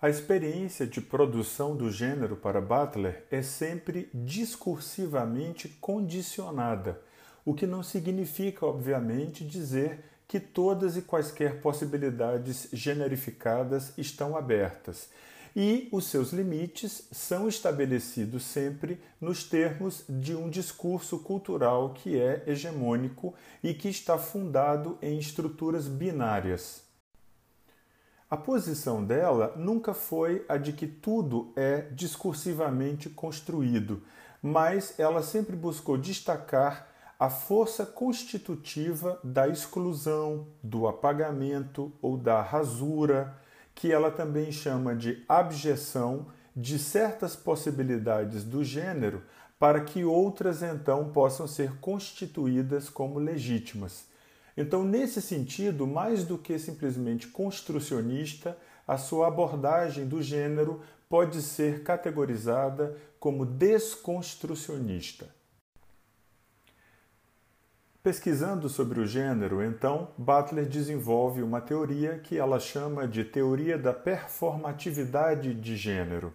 A 0.01 0.09
experiência 0.09 0.85
de 0.85 0.99
produção 0.99 1.73
do 1.73 1.89
gênero 1.89 2.35
para 2.35 2.59
Butler 2.59 3.25
é 3.31 3.41
sempre 3.41 4.09
discursivamente 4.13 5.69
condicionada 5.79 7.01
o 7.45 7.53
que 7.53 7.65
não 7.65 7.81
significa, 7.81 8.65
obviamente, 8.65 9.45
dizer 9.45 10.03
que 10.27 10.37
todas 10.39 10.97
e 10.97 11.01
quaisquer 11.01 11.61
possibilidades 11.61 12.67
generificadas 12.73 13.93
estão 13.97 14.35
abertas. 14.35 15.07
E 15.55 15.87
os 15.89 16.07
seus 16.07 16.33
limites 16.33 17.07
são 17.13 17.47
estabelecidos 17.47 18.43
sempre 18.43 19.01
nos 19.21 19.45
termos 19.45 20.03
de 20.09 20.35
um 20.35 20.49
discurso 20.49 21.19
cultural 21.19 21.93
que 21.93 22.19
é 22.19 22.43
hegemônico 22.45 23.33
e 23.63 23.73
que 23.73 23.87
está 23.87 24.17
fundado 24.17 24.97
em 25.01 25.17
estruturas 25.17 25.87
binárias. 25.87 26.83
A 28.29 28.35
posição 28.35 29.01
dela 29.01 29.53
nunca 29.55 29.93
foi 29.93 30.43
a 30.49 30.57
de 30.57 30.73
que 30.73 30.87
tudo 30.87 31.53
é 31.55 31.81
discursivamente 31.91 33.09
construído, 33.09 34.03
mas 34.41 34.99
ela 34.99 35.23
sempre 35.23 35.55
buscou 35.55 35.97
destacar 35.97 36.89
a 37.17 37.29
força 37.29 37.85
constitutiva 37.85 39.17
da 39.23 39.47
exclusão, 39.47 40.47
do 40.61 40.85
apagamento 40.85 41.93
ou 42.01 42.17
da 42.17 42.41
rasura, 42.41 43.39
que 43.75 43.91
ela 43.91 44.09
também 44.09 44.51
chama 44.51 44.95
de 44.95 45.23
abjeção 45.27 46.27
de 46.55 46.79
certas 46.79 47.35
possibilidades 47.35 48.45
do 48.45 48.63
gênero 48.63 49.21
para 49.59 49.81
que 49.81 50.05
outras 50.05 50.63
então 50.63 51.11
possam 51.11 51.45
ser 51.47 51.77
constituídas 51.79 52.89
como 52.89 53.19
legítimas. 53.19 54.05
Então, 54.57 54.85
nesse 54.85 55.21
sentido, 55.21 55.85
mais 55.85 56.23
do 56.23 56.37
que 56.37 56.57
simplesmente 56.57 57.27
construcionista, 57.27 58.57
a 58.87 58.97
sua 58.97 59.27
abordagem 59.27 60.07
do 60.07 60.21
gênero 60.21 60.81
pode 61.09 61.41
ser 61.41 61.83
categorizada 61.83 62.95
como 63.19 63.45
desconstrucionista. 63.45 65.34
Pesquisando 68.05 68.69
sobre 68.69 68.99
o 68.99 69.07
gênero, 69.07 69.63
então, 69.63 70.09
Butler 70.15 70.67
desenvolve 70.67 71.41
uma 71.41 71.59
teoria 71.59 72.19
que 72.19 72.37
ela 72.37 72.59
chama 72.59 73.07
de 73.07 73.23
teoria 73.25 73.79
da 73.79 73.91
performatividade 73.93 75.55
de 75.55 75.75
gênero. 75.75 76.31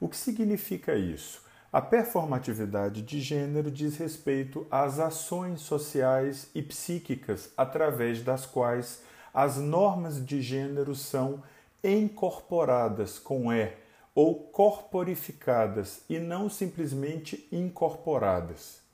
O 0.00 0.08
que 0.08 0.16
significa 0.16 0.96
isso? 0.96 1.44
A 1.72 1.80
performatividade 1.80 3.02
de 3.02 3.20
gênero 3.20 3.70
diz 3.70 3.96
respeito 3.96 4.66
às 4.68 4.98
ações 4.98 5.60
sociais 5.60 6.50
e 6.52 6.60
psíquicas 6.60 7.52
através 7.56 8.20
das 8.20 8.44
quais 8.44 9.00
as 9.32 9.58
normas 9.58 10.26
de 10.26 10.42
gênero 10.42 10.96
são 10.96 11.40
incorporadas 11.84 13.16
com 13.16 13.52
E 13.52 13.70
ou 14.12 14.34
corporificadas 14.34 16.00
e 16.10 16.18
não 16.18 16.50
simplesmente 16.50 17.46
incorporadas. 17.52 18.85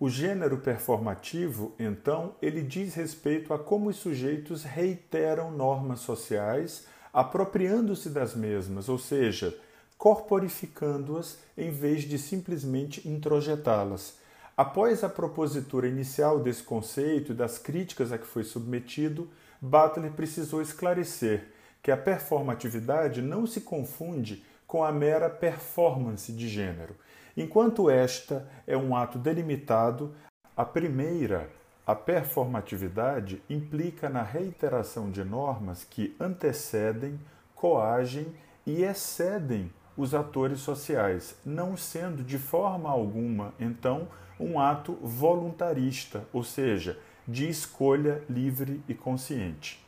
O 0.00 0.08
gênero 0.08 0.58
performativo, 0.58 1.74
então, 1.76 2.36
ele 2.40 2.62
diz 2.62 2.94
respeito 2.94 3.52
a 3.52 3.58
como 3.58 3.90
os 3.90 3.96
sujeitos 3.96 4.62
reiteram 4.62 5.50
normas 5.50 5.98
sociais, 5.98 6.86
apropriando-se 7.12 8.08
das 8.08 8.32
mesmas, 8.32 8.88
ou 8.88 8.96
seja, 8.96 9.58
corporificando-as 9.98 11.38
em 11.56 11.72
vez 11.72 12.02
de 12.02 12.16
simplesmente 12.16 13.08
introjetá-las. 13.08 14.14
Após 14.56 15.02
a 15.02 15.08
propositura 15.08 15.88
inicial 15.88 16.38
desse 16.38 16.62
conceito 16.62 17.32
e 17.32 17.34
das 17.34 17.58
críticas 17.58 18.12
a 18.12 18.18
que 18.18 18.26
foi 18.26 18.44
submetido, 18.44 19.28
Butler 19.60 20.12
precisou 20.12 20.62
esclarecer 20.62 21.48
que 21.82 21.90
a 21.90 21.96
performatividade 21.96 23.20
não 23.20 23.48
se 23.48 23.62
confunde 23.62 24.44
com 24.64 24.84
a 24.84 24.92
mera 24.92 25.28
performance 25.28 26.30
de 26.30 26.48
gênero 26.48 26.94
Enquanto 27.40 27.88
esta 27.88 28.50
é 28.66 28.76
um 28.76 28.96
ato 28.96 29.16
delimitado, 29.16 30.12
a 30.56 30.64
primeira, 30.64 31.48
A 31.86 31.94
performatividade 31.94 33.42
implica 33.48 34.10
na 34.10 34.22
reiteração 34.22 35.10
de 35.10 35.24
normas 35.24 35.84
que 35.84 36.14
antecedem, 36.20 37.18
coagem 37.54 38.26
e 38.66 38.82
excedem 38.82 39.72
os 39.96 40.14
atores 40.14 40.60
sociais, 40.60 41.34
não 41.46 41.78
sendo 41.78 42.22
de 42.22 42.36
forma 42.36 42.90
alguma, 42.90 43.54
então, 43.58 44.06
um 44.38 44.60
ato 44.60 44.98
voluntarista, 45.00 46.24
ou 46.30 46.44
seja, 46.44 46.98
de 47.26 47.48
escolha 47.48 48.22
livre 48.28 48.82
e 48.86 48.92
consciente. 48.92 49.82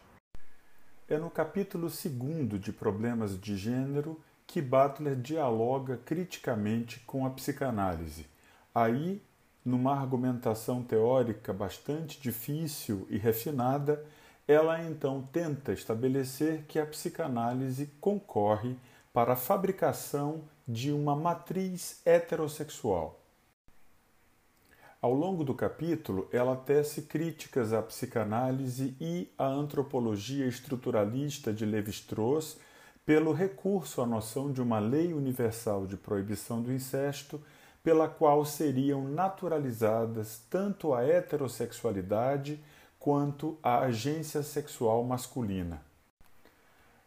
É 1.06 1.18
no 1.18 1.28
capítulo 1.28 1.88
2 1.88 2.58
de 2.58 2.72
Problemas 2.72 3.38
de 3.38 3.58
Gênero 3.58 4.18
que 4.50 4.60
Butler 4.60 5.14
dialoga 5.14 5.96
criticamente 6.04 6.98
com 7.06 7.24
a 7.24 7.30
psicanálise. 7.30 8.26
Aí, 8.74 9.22
numa 9.64 9.94
argumentação 9.94 10.82
teórica 10.82 11.52
bastante 11.52 12.20
difícil 12.20 13.06
e 13.08 13.16
refinada, 13.16 14.04
ela 14.48 14.82
então 14.82 15.22
tenta 15.32 15.72
estabelecer 15.72 16.64
que 16.66 16.80
a 16.80 16.86
psicanálise 16.86 17.92
concorre 18.00 18.74
para 19.12 19.34
a 19.34 19.36
fabricação 19.36 20.42
de 20.66 20.90
uma 20.90 21.14
matriz 21.14 22.00
heterossexual. 22.04 23.20
Ao 25.00 25.14
longo 25.14 25.44
do 25.44 25.54
capítulo, 25.54 26.28
ela 26.32 26.56
tece 26.56 27.02
críticas 27.02 27.72
à 27.72 27.80
psicanálise 27.80 28.96
e 29.00 29.28
à 29.38 29.46
antropologia 29.46 30.46
estruturalista 30.46 31.52
de 31.52 31.64
Levi-Strauss 31.64 32.58
pelo 33.10 33.32
recurso 33.32 34.00
à 34.00 34.06
noção 34.06 34.52
de 34.52 34.62
uma 34.62 34.78
lei 34.78 35.12
universal 35.12 35.84
de 35.84 35.96
proibição 35.96 36.62
do 36.62 36.72
incesto, 36.72 37.42
pela 37.82 38.08
qual 38.08 38.44
seriam 38.44 39.02
naturalizadas 39.02 40.44
tanto 40.48 40.94
a 40.94 41.02
heterossexualidade 41.02 42.62
quanto 43.00 43.58
a 43.64 43.80
agência 43.80 44.44
sexual 44.44 45.02
masculina. 45.02 45.82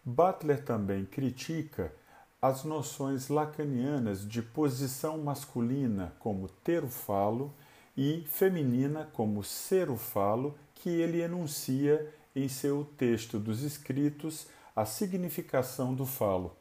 Butler 0.04 0.66
também 0.66 1.06
critica 1.06 1.94
as 2.42 2.66
noções 2.66 3.30
lacanianas 3.30 4.28
de 4.28 4.42
posição 4.42 5.18
masculina 5.20 6.14
como 6.20 6.50
ter 6.50 6.84
o 6.84 6.90
falo 6.90 7.54
e 7.96 8.26
feminina 8.28 9.10
como 9.14 9.42
ser 9.42 9.90
o 9.90 9.96
falo 9.96 10.54
que 10.76 10.90
ele 10.90 11.22
enuncia 11.22 12.14
em 12.36 12.50
seu 12.50 12.84
texto 12.98 13.40
dos 13.40 13.64
escritos 13.64 14.48
A 14.76 14.86
Significação 14.86 15.94
do 15.94 16.04
Falo. 16.04 16.58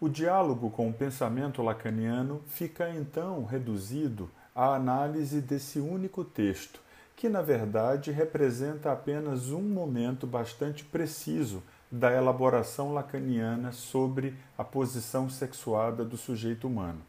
O 0.00 0.08
diálogo 0.08 0.70
com 0.70 0.88
o 0.88 0.92
pensamento 0.92 1.60
lacaniano 1.60 2.40
fica 2.46 2.88
então 2.88 3.44
reduzido 3.44 4.30
à 4.54 4.76
análise 4.76 5.40
desse 5.40 5.80
único 5.80 6.22
texto, 6.22 6.80
que 7.16 7.28
na 7.28 7.42
verdade 7.42 8.12
representa 8.12 8.92
apenas 8.92 9.50
um 9.50 9.60
momento 9.60 10.24
bastante 10.24 10.84
preciso 10.84 11.64
da 11.90 12.12
elaboração 12.12 12.94
lacaniana 12.94 13.72
sobre 13.72 14.36
a 14.56 14.62
posição 14.62 15.28
sexuada 15.28 16.04
do 16.04 16.16
sujeito 16.16 16.68
humano. 16.68 17.02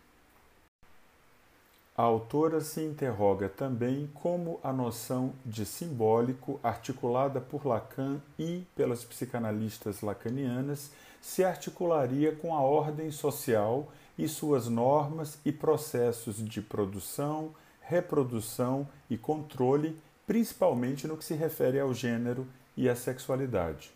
A 1.98 2.04
autora 2.04 2.60
se 2.60 2.82
interroga 2.82 3.48
também 3.48 4.10
como 4.14 4.60
a 4.62 4.74
noção 4.74 5.32
de 5.46 5.66
simbólico, 5.66 6.60
articulada 6.62 7.40
por 7.40 7.66
Lacan 7.66 8.20
e 8.38 8.66
pelas 8.76 9.06
psicanalistas 9.06 10.02
lacanianas, 10.02 10.92
se 11.22 11.42
articularia 11.42 12.36
com 12.36 12.54
a 12.54 12.60
ordem 12.60 13.12
social 13.12 13.88
e 14.18 14.28
suas 14.28 14.68
normas 14.68 15.40
e 15.46 15.54
processos 15.54 16.44
de 16.44 16.62
produção, 16.62 17.56
reprodução 17.80 18.86
e 19.10 19.18
controle, 19.18 19.98
principalmente 20.28 21.08
no 21.08 21.16
que 21.16 21.24
se 21.24 21.34
refere 21.34 21.80
ao 21.80 21.94
gênero 21.94 22.46
e 22.76 22.90
à 22.90 22.96
sexualidade. 22.96 23.90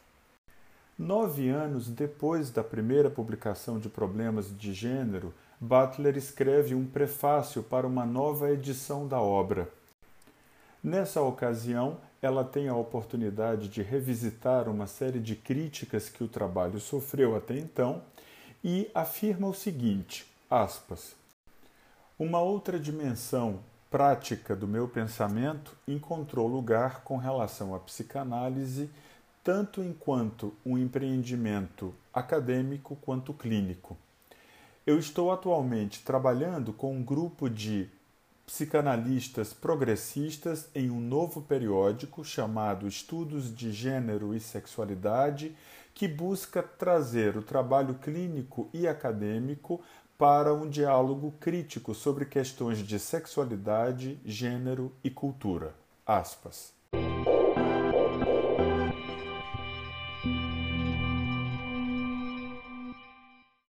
Nove 0.97 1.49
anos 1.49 1.89
depois 1.89 2.49
da 2.49 2.63
primeira 2.63 3.09
publicação 3.09 3.77
de 3.77 3.89
Problemas 3.89 4.57
de 4.57 4.73
Gênero, 4.73 5.33
Butler 5.61 6.15
escreve 6.15 6.73
um 6.73 6.85
prefácio 6.85 7.61
para 7.61 7.85
uma 7.85 8.05
nova 8.05 8.49
edição 8.49 9.05
da 9.05 9.19
obra. 9.19 9.67
Nessa 10.81 11.21
ocasião, 11.21 11.97
ela 12.21 12.45
tem 12.45 12.69
a 12.69 12.75
oportunidade 12.75 13.67
de 13.67 13.81
revisitar 13.81 14.69
uma 14.69 14.87
série 14.87 15.19
de 15.19 15.35
críticas 15.35 16.07
que 16.07 16.23
o 16.23 16.29
trabalho 16.29 16.79
sofreu 16.79 17.35
até 17.35 17.57
então 17.57 18.01
e 18.63 18.89
afirma 18.95 19.47
o 19.47 19.53
seguinte: 19.53 20.25
aspas, 20.49 21.13
Uma 22.17 22.39
outra 22.39 22.79
dimensão 22.79 23.59
prática 23.91 24.55
do 24.55 24.65
meu 24.65 24.87
pensamento 24.87 25.75
encontrou 25.85 26.47
lugar 26.47 27.01
com 27.03 27.17
relação 27.17 27.75
à 27.75 27.79
psicanálise 27.79 28.89
tanto 29.43 29.83
enquanto 29.83 30.53
um 30.65 30.77
empreendimento 30.77 31.93
acadêmico 32.13 32.95
quanto 32.95 33.33
clínico. 33.33 33.97
Eu 34.89 34.97
estou 34.97 35.31
atualmente 35.31 36.01
trabalhando 36.01 36.73
com 36.73 36.95
um 36.95 37.03
grupo 37.03 37.47
de 37.47 37.87
psicanalistas 38.43 39.53
progressistas 39.53 40.67
em 40.73 40.89
um 40.89 40.99
novo 40.99 41.43
periódico 41.43 42.25
chamado 42.25 42.87
Estudos 42.87 43.55
de 43.55 43.71
Gênero 43.71 44.33
e 44.33 44.39
Sexualidade, 44.39 45.55
que 45.93 46.07
busca 46.07 46.63
trazer 46.63 47.37
o 47.37 47.43
trabalho 47.43 47.93
clínico 48.01 48.67
e 48.73 48.87
acadêmico 48.87 49.79
para 50.17 50.55
um 50.55 50.67
diálogo 50.67 51.35
crítico 51.39 51.93
sobre 51.93 52.25
questões 52.25 52.79
de 52.79 52.97
sexualidade, 52.97 54.19
gênero 54.25 54.91
e 55.03 55.11
cultura. 55.11 55.75
Aspas. 56.03 56.73